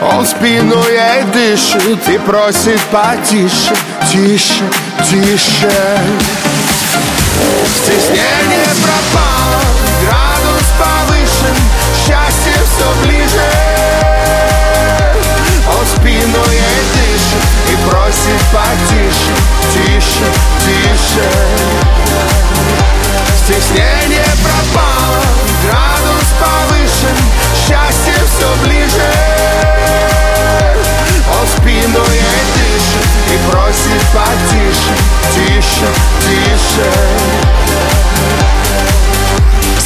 [0.00, 3.74] Он спину ей дышит и просит потише,
[4.10, 4.64] тише,
[5.08, 5.72] тише.
[7.76, 9.62] Стеснение пропало,
[10.02, 11.56] градус повышен,
[11.96, 13.50] счастье все ближе.
[15.78, 19.32] Он спину ей дышит и просит потише,
[19.72, 20.26] тише,
[20.64, 22.01] тише.
[23.44, 25.24] Стеснение пропало,
[25.64, 27.16] градус повышен,
[27.56, 29.10] счастье все ближе.
[31.40, 34.94] Он спину ей дышит и просит потише,
[35.34, 35.88] тише,
[36.20, 36.90] тише.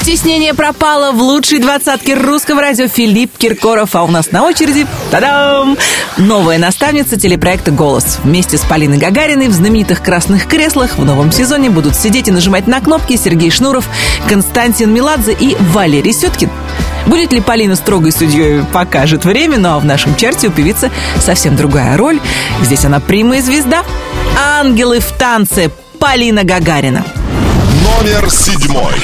[0.07, 3.97] Стеснение пропало в лучшей двадцатке русского радио Филипп Киркоров.
[3.97, 5.77] А у нас на очереди, та-дам,
[6.17, 8.21] новая наставница телепроекта «Голос».
[8.23, 12.69] Вместе с Полиной Гагариной в знаменитых красных креслах в новом сезоне будут сидеть и нажимать
[12.69, 13.89] на кнопки Сергей Шнуров,
[14.29, 16.51] Константин Меладзе и Валерий Сеткин.
[17.07, 21.57] Будет ли Полина строгой судьей, покажет время, ну а в нашем чарте у певицы совсем
[21.57, 22.21] другая роль.
[22.63, 23.83] Здесь она прямая звезда.
[24.61, 25.73] Ангелы в танце.
[25.99, 27.05] Полина Гагарина.
[27.83, 28.95] Номер седьмой.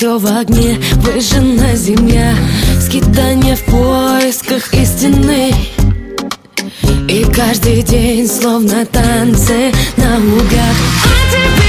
[0.00, 2.34] Все в огне Выжжена земля.
[2.80, 5.52] Скитание в поисках истины.
[7.06, 10.76] И каждый день словно танцы на лугах.
[11.04, 11.59] А теперь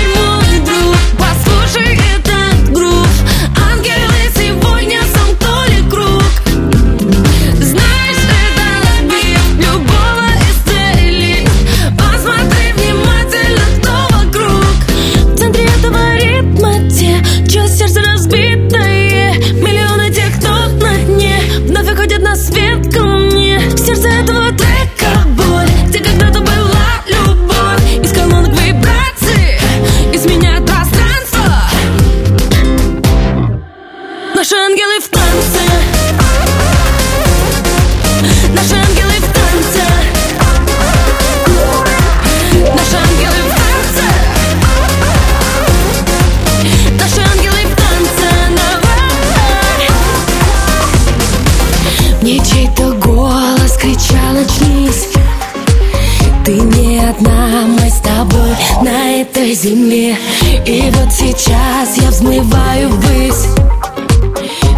[58.81, 60.17] на этой земле.
[60.65, 63.47] И вот сейчас я взмываю ввысь.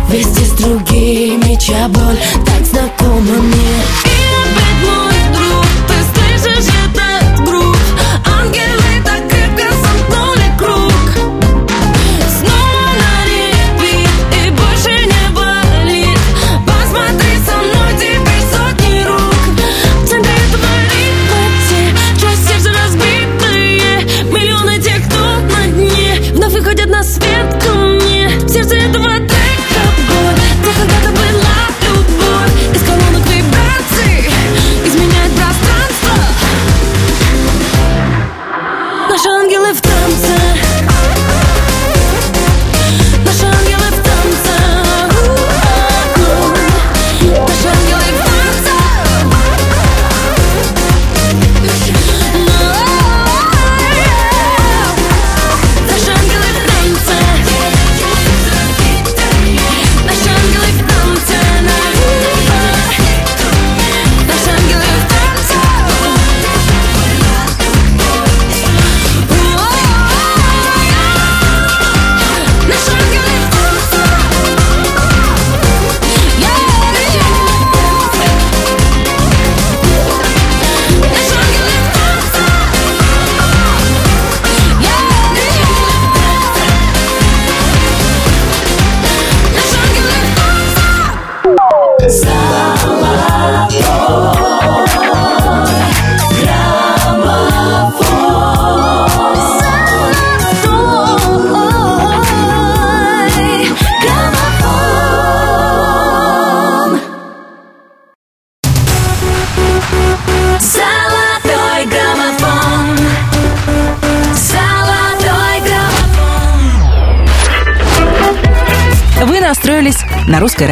[0.10, 4.03] Вместе с другими, чья боль так знакома мне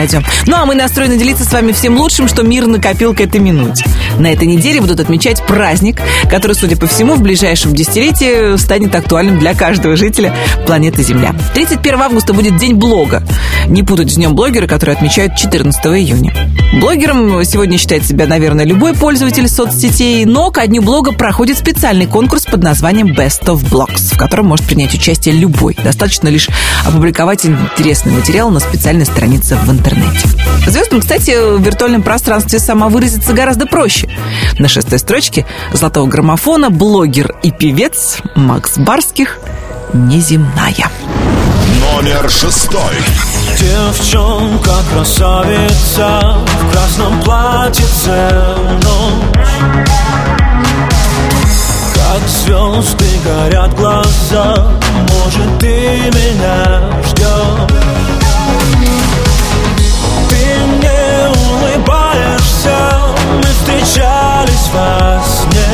[0.01, 0.21] радио.
[0.47, 3.85] Ну а мы настроены делиться с вами всем лучшим, что мир накопил к этой минуте.
[4.17, 9.37] На этой неделе будут отмечать праздник, который, судя по всему, в ближайшем десятилетии станет актуальным
[9.37, 10.33] для каждого жителя
[10.65, 11.35] планеты Земля.
[11.53, 13.23] 31 августа будет День блога.
[13.67, 16.33] Не путать с Днем блогера, который отмечают 14 июня.
[16.79, 22.45] Блогером сегодня считает себя, наверное, любой пользователь соцсетей, но ко дню блога проходит специальный конкурс
[22.45, 25.75] под названием Best of Blogs, в котором может принять участие любой.
[25.83, 26.49] Достаточно лишь
[26.85, 29.90] опубликовать интересный материал на специальной странице в интернете.
[30.67, 34.09] Звездам, кстати, в виртуальном пространстве самовыразиться гораздо проще.
[34.59, 39.39] На шестой строчке золотого граммофона блогер и певец Макс Барских
[39.93, 40.89] «Неземная».
[41.81, 42.95] Номер шестой.
[43.59, 48.31] Девчонка красавица В красном платьице
[48.83, 49.85] ночь
[51.93, 54.71] Как звезды горят глаза
[55.09, 57.80] Может, ты меня ждешь
[63.91, 65.69] встречались во сне.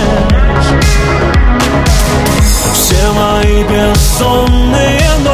[2.74, 5.27] Все мои бессонные ночи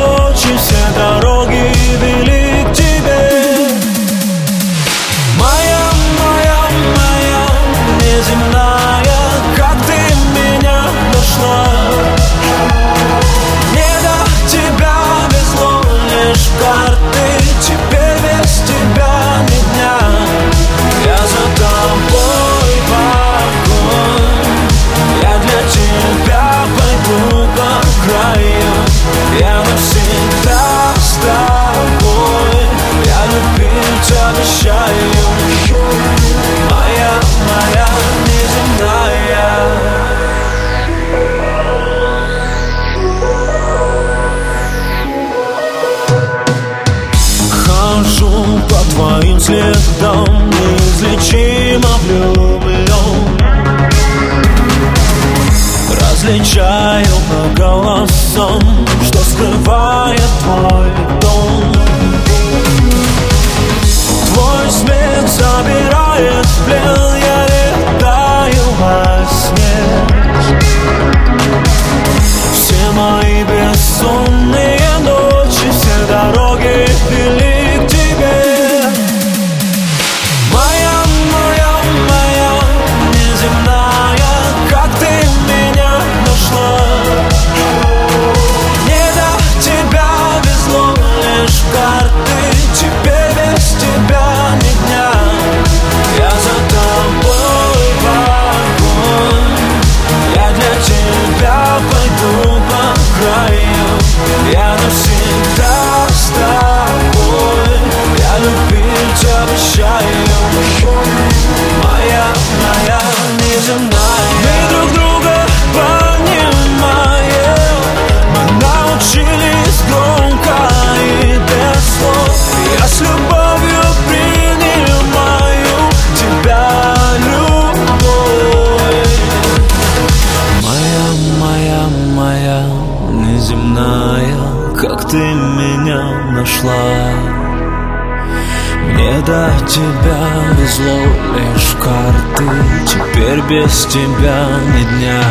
[143.54, 145.22] без тебя ни дня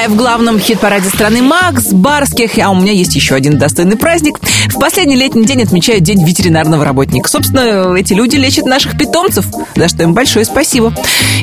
[0.00, 2.58] Неземная в главном хит-параде страны Макс Барских.
[2.58, 4.38] А у меня есть еще один достойный праздник.
[4.68, 7.28] В последний летний день отмечают День ветеринарного работника.
[7.28, 9.44] Собственно, эти люди лечат наших питомцев,
[9.76, 10.94] за что им большое спасибо.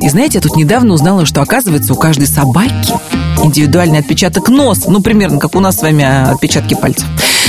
[0.02, 2.94] И знаете, я тут недавно узнала, что, оказывается, у каждой собаки
[3.44, 4.90] индивидуальный отпечаток носа.
[4.90, 7.06] Ну, примерно, как у нас с вами отпечатки пальцев.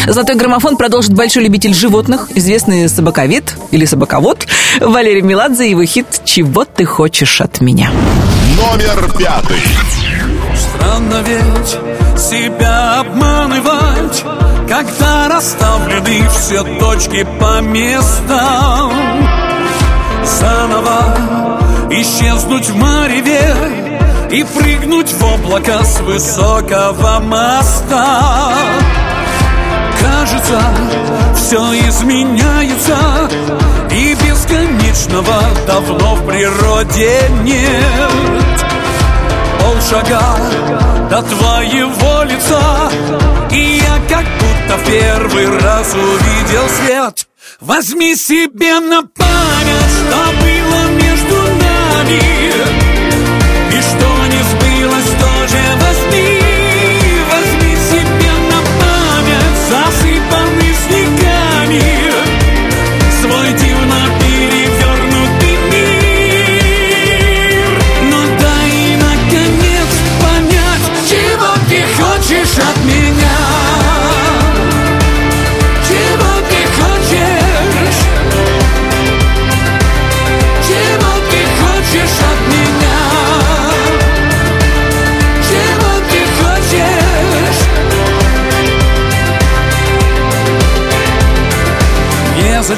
[0.06, 4.46] Золотой граммофон продолжит большой любитель животных, известный собаковед или собаковод
[4.80, 7.90] Валерий Меладзе и его хит «Чего ты хочешь от меня».
[8.56, 9.60] Номер пятый.
[10.78, 14.24] Странно ведь себя обманывать
[14.68, 18.92] Когда расставлены все точки по местам.
[20.24, 21.16] Заново
[21.90, 23.54] исчезнуть в мареве
[24.30, 28.52] И прыгнуть в облако с высокого моста.
[30.00, 30.60] Кажется,
[31.34, 31.58] все
[31.88, 32.96] изменяется
[33.90, 38.67] И бесконечного давно в природе нет
[39.68, 40.22] Полшага
[41.10, 42.90] до твоего лица
[43.50, 47.26] И я как будто в первый раз увидел свет.
[47.60, 52.20] Возьми себе на память, что было между нами.
[53.70, 55.37] И что не сбылось, тоже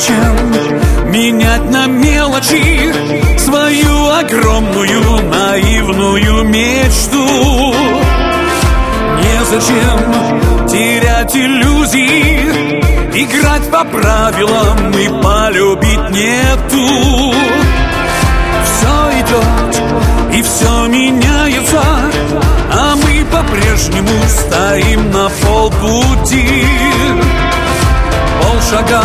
[0.00, 2.90] Незачем менять на мелочи
[3.38, 7.74] Свою огромную наивную мечту.
[9.18, 12.80] Незачем терять иллюзии
[13.12, 17.34] Играть по правилам и полюбить нету.
[18.64, 19.82] Все идет
[20.32, 21.82] и все меняется
[22.72, 26.64] А мы по-прежнему стоим на полпути.
[28.40, 29.02] Полшага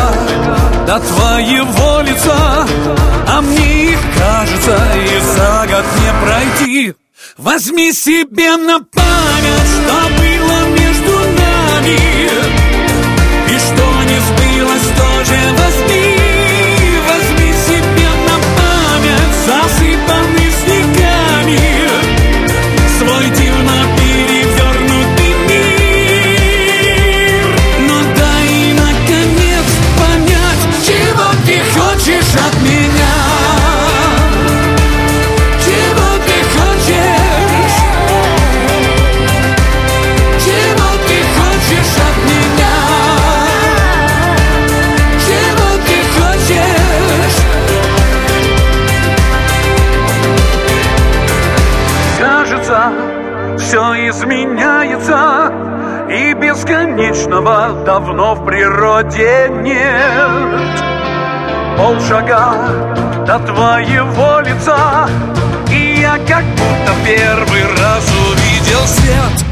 [0.85, 2.67] до твоего лица
[3.27, 6.93] А мне их кажется и за год не пройти.
[7.37, 11.99] Возьми себе на память, что было между нами
[13.49, 15.54] И что не сбылось, тоже
[57.45, 60.81] бесконечного давно в природе нет.
[61.77, 65.09] Полшага до твоего лица
[65.69, 69.45] И я как будто первый раз увидел свет.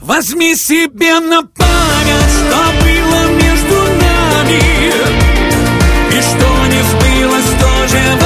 [0.00, 4.62] Возьми себе на память, что было между нами.
[6.10, 8.17] И что не сбылось, тоже возьми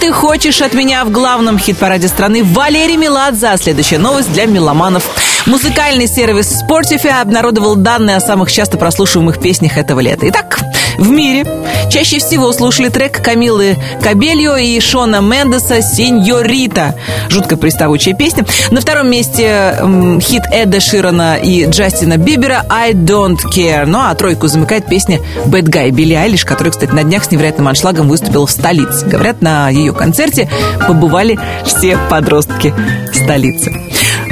[0.00, 2.42] ты хочешь от меня в главном хит-параде страны?
[2.44, 3.48] Валерий Меладзе.
[3.48, 5.08] А Следующая новость для меломанов.
[5.46, 10.28] Музыкальный сервис Spotify обнародовал данные о самых часто прослушиваемых песнях этого лета.
[10.28, 10.60] Итак,
[10.98, 11.44] в мире
[11.90, 16.94] чаще всего слушали трек Камилы Кабельо и Шона Мендеса «Сеньорита».
[17.28, 18.44] Жутко приставучая песня.
[18.70, 23.86] На втором месте м, хит Эда Ширана и Джастина Бибера «I Don't Care».
[23.86, 27.68] Ну а тройку замыкает песня «Bad Guy» Билли Айлиш, которая, кстати, на днях с невероятным
[27.68, 29.06] аншлагом выступила в столице.
[29.06, 30.48] Говорят, на ее концерте
[30.86, 32.74] побывали все подростки
[33.12, 33.72] столицы.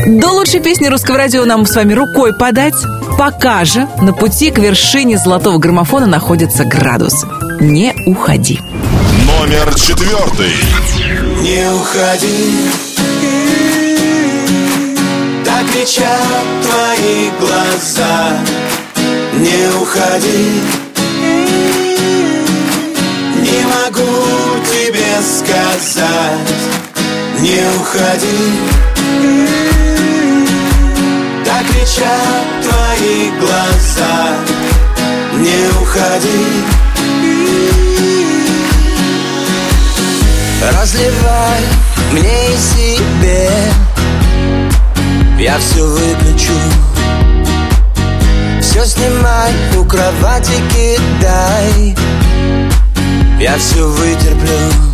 [0.07, 2.75] До лучшей песни русского радио нам с вами рукой подать.
[3.17, 7.27] Пока же на пути к вершине золотого граммофона находятся градусы.
[7.61, 8.61] Не уходи.
[9.27, 10.53] Номер четвертый.
[11.41, 12.55] Не уходи
[15.45, 18.39] Так кричат твои глаза
[19.35, 20.63] Не уходи
[23.41, 24.25] Не могу
[24.71, 26.94] тебе сказать
[27.45, 28.39] Не уходи.
[31.45, 34.39] Так кричат твои глаза.
[35.35, 36.65] Не уходи.
[40.73, 41.61] Разливай
[42.13, 43.51] мне и себе.
[45.39, 46.59] Я все выключу.
[48.63, 51.95] Все снимай, у кровати кидай.
[53.39, 54.94] Я все вытерплю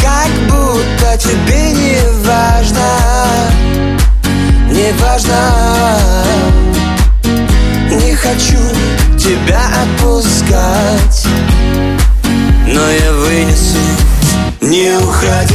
[0.00, 2.88] Как будто тебе не важно
[4.70, 5.38] Не важно.
[7.90, 8.58] Не хочу
[9.18, 11.26] тебя отпускать
[12.72, 13.78] но я вынесу
[14.62, 15.54] Не уходи.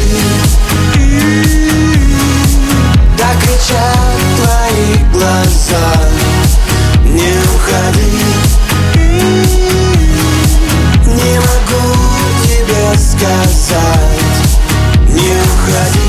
[3.17, 5.93] Так кричат твои глаза
[13.17, 14.59] сказать
[15.09, 16.07] Не уходи.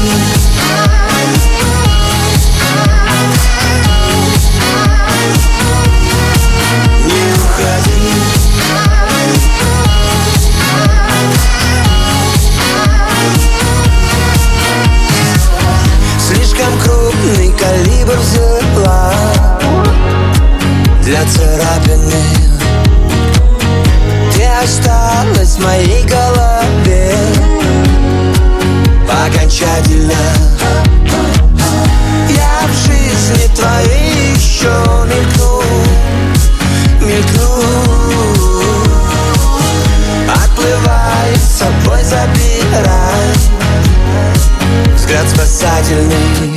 [16.84, 19.12] Крупный калибр взяла
[21.02, 22.24] для царапины.
[24.34, 26.47] Ты осталась в моей голове
[29.48, 30.12] Окончательно.
[32.28, 34.68] Я в жизни твоей еще
[35.06, 35.62] мелькну
[37.00, 37.48] Мелькну.
[40.44, 43.32] Отплывай, с собой забирай.
[44.94, 46.47] Взгляд спасательный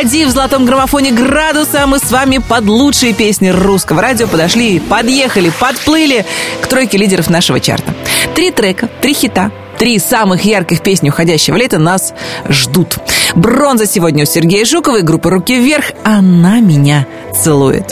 [0.00, 1.86] уходи в золотом граммофоне градуса.
[1.86, 6.24] Мы с вами под лучшие песни русского радио подошли, подъехали, подплыли
[6.62, 7.94] к тройке лидеров нашего чарта.
[8.34, 12.12] Три трека, три хита, Три самых ярких песни уходящего лета нас
[12.50, 12.98] ждут.
[13.34, 15.92] Бронза сегодня у Сергея Жукова и группы «Руки вверх».
[16.04, 17.90] Она меня целует.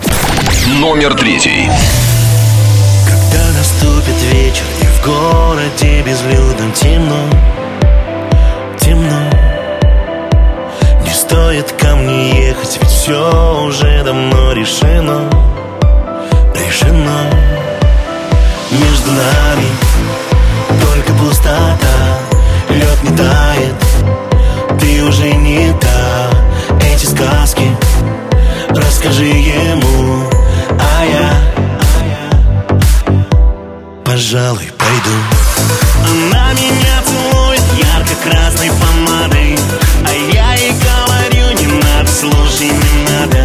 [0.80, 1.66] Номер третий.
[3.06, 7.30] Когда наступит вечер и в городе безлюдном темно,
[8.78, 9.30] темно
[11.06, 11.72] Не стоит
[12.08, 15.30] мне ехать, ведь все уже давно решено
[16.54, 17.30] Решено.
[18.70, 19.68] Между нами
[20.80, 21.98] только пустота
[22.70, 26.30] Лед не тает, ты уже не та.
[26.80, 27.76] Эти сказки
[28.70, 30.28] расскажи ему
[30.70, 31.48] А я
[34.04, 35.16] пожалуй, пойду.
[36.04, 36.97] Она меня
[42.18, 43.44] слушай, не надо.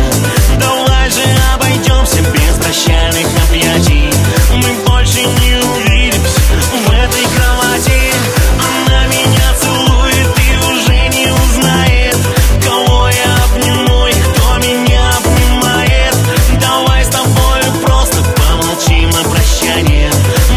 [0.59, 4.09] Давай же обойдемся без прощальных объятий.
[4.53, 6.39] Мы больше не увидимся
[6.85, 8.13] в этой кровати.
[8.59, 12.17] Она меня целует и уже не узнает
[12.63, 16.15] Кого я обниму и кто меня обнимает.
[16.59, 20.11] Давай с тобой просто помолчим на прощание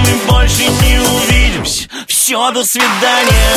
[0.04, 1.88] Мы больше не увидимся.
[2.06, 3.56] Все, до свидания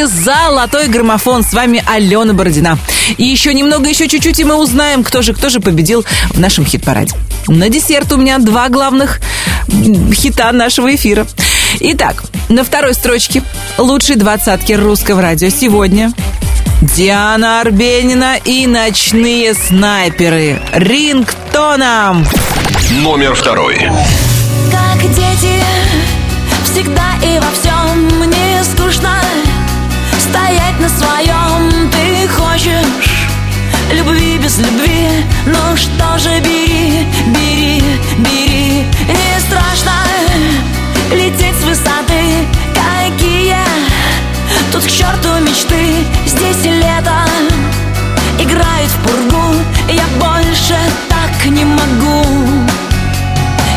[0.00, 1.42] слушаете «Золотой граммофон».
[1.42, 2.78] С вами Алена Бородина.
[3.16, 6.64] И еще немного, еще чуть-чуть, и мы узнаем, кто же, кто же победил в нашем
[6.64, 7.12] хит-параде.
[7.48, 9.20] На десерт у меня два главных
[10.12, 11.26] хита нашего эфира.
[11.80, 13.42] Итак, на второй строчке
[13.78, 16.12] лучшей двадцатки русского радио сегодня
[16.96, 20.60] Диана Арбенина и ночные снайперы.
[20.72, 22.26] Рингтоном.
[23.02, 23.90] Номер второй.
[24.70, 25.62] Как дети,
[26.64, 27.69] всегда и во всем
[34.50, 35.08] без любви,
[35.46, 37.82] ну что же бери, бери,
[38.18, 38.86] бери.
[39.08, 39.92] Не страшно
[41.12, 43.56] лететь с высоты, какие
[44.72, 47.24] Тут к черту мечты, здесь лето
[48.38, 49.54] Играет в пургу,
[49.88, 50.76] я больше
[51.08, 52.24] так не могу.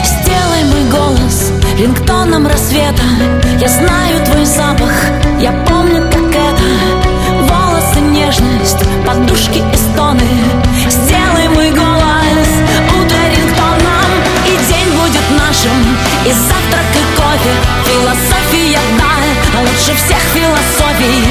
[0.03, 3.03] Сделай мой голос рингтоном рассвета.
[3.59, 4.93] Я знаю твой запах,
[5.39, 6.63] я помню, как это.
[7.41, 10.29] Волосы, нежность, подушки и стоны.
[10.89, 12.49] Сделай мой голос
[12.89, 14.09] утро рингтоном
[14.47, 15.77] И день будет нашим,
[16.25, 17.53] и завтрак, и кофе
[17.85, 21.23] Философия, да, лучше всех философий.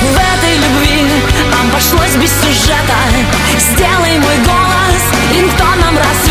[0.00, 1.06] В этой любви
[1.62, 2.98] обошлось без сюжета.
[3.58, 6.27] Сделай мой голос рингтоном рассвета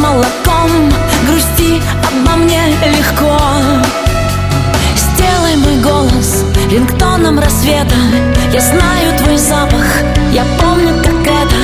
[0.00, 0.70] молоком.
[1.26, 3.38] Грусти обо мне легко.
[4.96, 7.96] Сделай мой голос рингтоном рассвета.
[8.52, 9.86] Я знаю твой запах,
[10.32, 11.60] я помню, как это.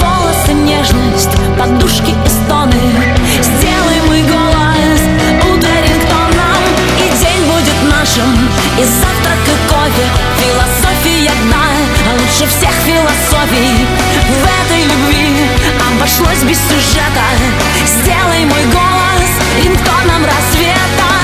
[0.00, 2.80] Волосы, нежность, подушки и стоны.
[3.42, 5.00] Сделай мой голос
[5.52, 6.62] утро рингтоном.
[6.98, 8.30] И день будет нашим,
[8.78, 10.06] и завтрак, и кофе
[10.40, 11.66] Философия дна,
[12.12, 13.86] лучше всех философий.
[14.26, 17.24] В этой любви обошлось без сюжета.
[17.84, 19.30] Сделай мой голос
[19.62, 21.19] рингтоном рассвета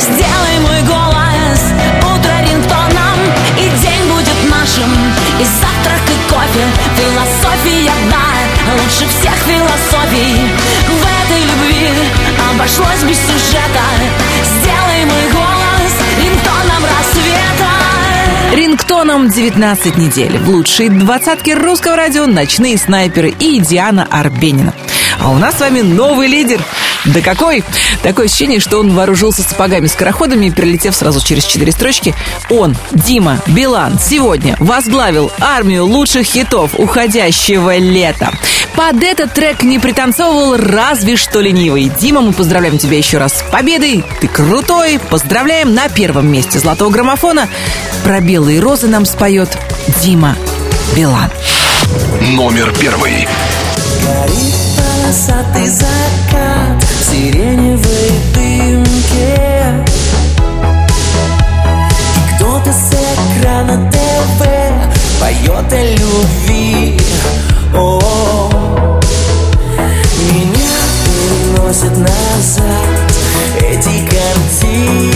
[0.00, 1.60] Сделай мой голос
[2.02, 3.18] утро рингтоном
[3.58, 4.90] И день будет нашим,
[5.38, 6.64] и завтрак, и кофе
[6.96, 8.26] Философия дна,
[8.72, 10.50] лучше всех философий
[10.88, 11.90] В этой любви
[12.50, 13.86] обошлось без сюжета
[14.58, 17.84] Сделай мой голос рингтоном рассвета
[18.54, 20.38] Рингтоном 19 недель.
[20.38, 24.74] В лучшей двадцатке русского радио «Ночные снайперы» и Диана Арбенина.
[25.20, 26.60] А у нас с вами новый лидер.
[27.06, 27.62] Да какой?
[28.02, 32.14] Такое ощущение, что он вооружился сапогами-скороходами и, перелетев сразу через четыре строчки,
[32.50, 38.32] он, Дима Билан, сегодня возглавил армию лучших хитов уходящего лета.
[38.74, 41.92] Под этот трек не пританцовывал разве что ленивый.
[42.00, 44.04] Дима, мы поздравляем тебя еще раз с победой.
[44.20, 44.98] Ты крутой.
[45.10, 47.48] Поздравляем на первом месте золотого граммофона.
[48.02, 49.56] Про белые розы нам споет
[50.02, 50.36] Дима
[50.96, 51.30] Билан.
[52.32, 53.28] Номер первый.
[54.02, 56.53] Горит полосатый закат в
[57.14, 59.38] сиреневой дымке
[62.16, 62.90] И кто-то с
[63.38, 64.40] экрана ТВ
[65.20, 66.98] поет о любви.
[67.72, 68.50] О,
[70.32, 72.88] меня переносят назад
[73.60, 75.08] эти картинки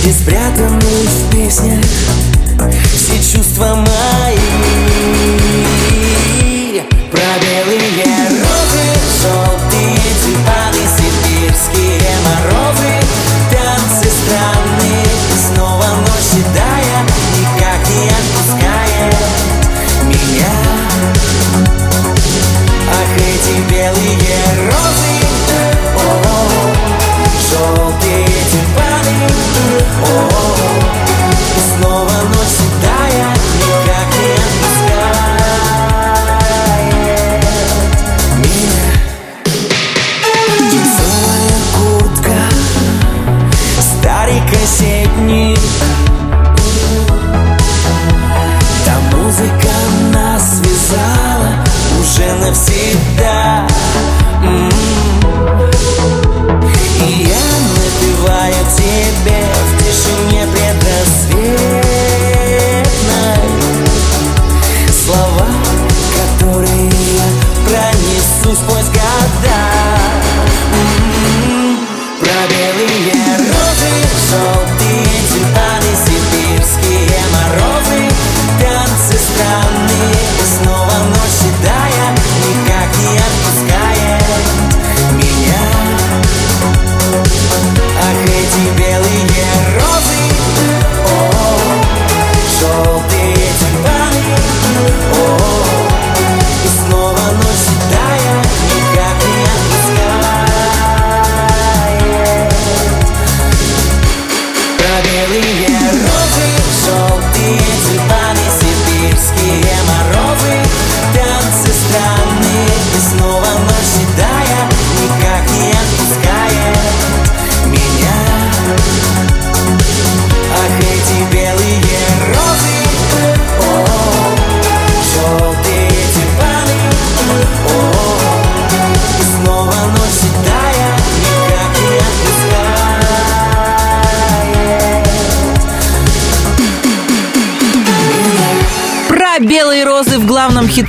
[0.00, 1.84] Где спрятаны в песнях
[2.94, 4.15] все чувства мои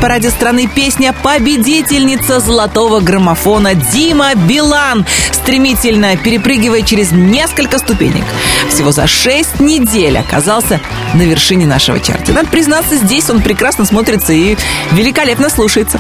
[0.08, 8.24] хит-параде страны песня победительница золотого граммофона Дима Билан, стремительно перепрыгивая через несколько ступенек.
[8.70, 10.80] Всего за 6 недель оказался
[11.14, 12.32] на вершине нашего чарта.
[12.32, 14.56] Надо признаться, здесь он прекрасно смотрится и
[14.92, 16.00] великолепно слушается.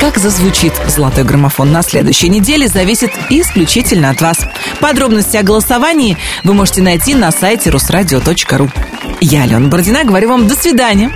[0.00, 4.38] Как зазвучит золотой граммофон на следующей неделе, зависит исключительно от вас.
[4.80, 8.70] Подробности о голосовании вы можете найти на сайте русрадио.ру.
[9.20, 11.12] Я, Алена Бородина, говорю вам до свидания.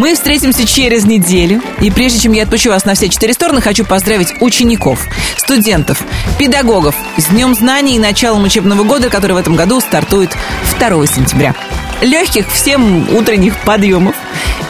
[0.00, 1.60] Мы встретимся через неделю.
[1.82, 5.06] И прежде чем я отпущу вас на все четыре стороны, хочу поздравить учеников,
[5.36, 6.02] студентов,
[6.38, 10.34] педагогов с Днем знаний и началом учебного года, который в этом году стартует
[10.78, 11.54] 2 сентября.
[12.00, 14.16] Легких всем утренних подъемов,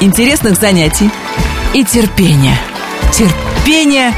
[0.00, 1.08] интересных занятий
[1.74, 2.58] и терпения.
[3.12, 4.12] Терпение,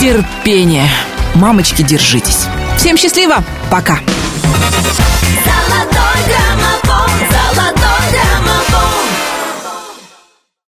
[0.00, 0.88] терпение.
[1.34, 2.46] Мамочки, держитесь.
[2.76, 3.44] Всем счастливо.
[3.70, 4.00] Пока.
[5.44, 7.47] Золотой граммофон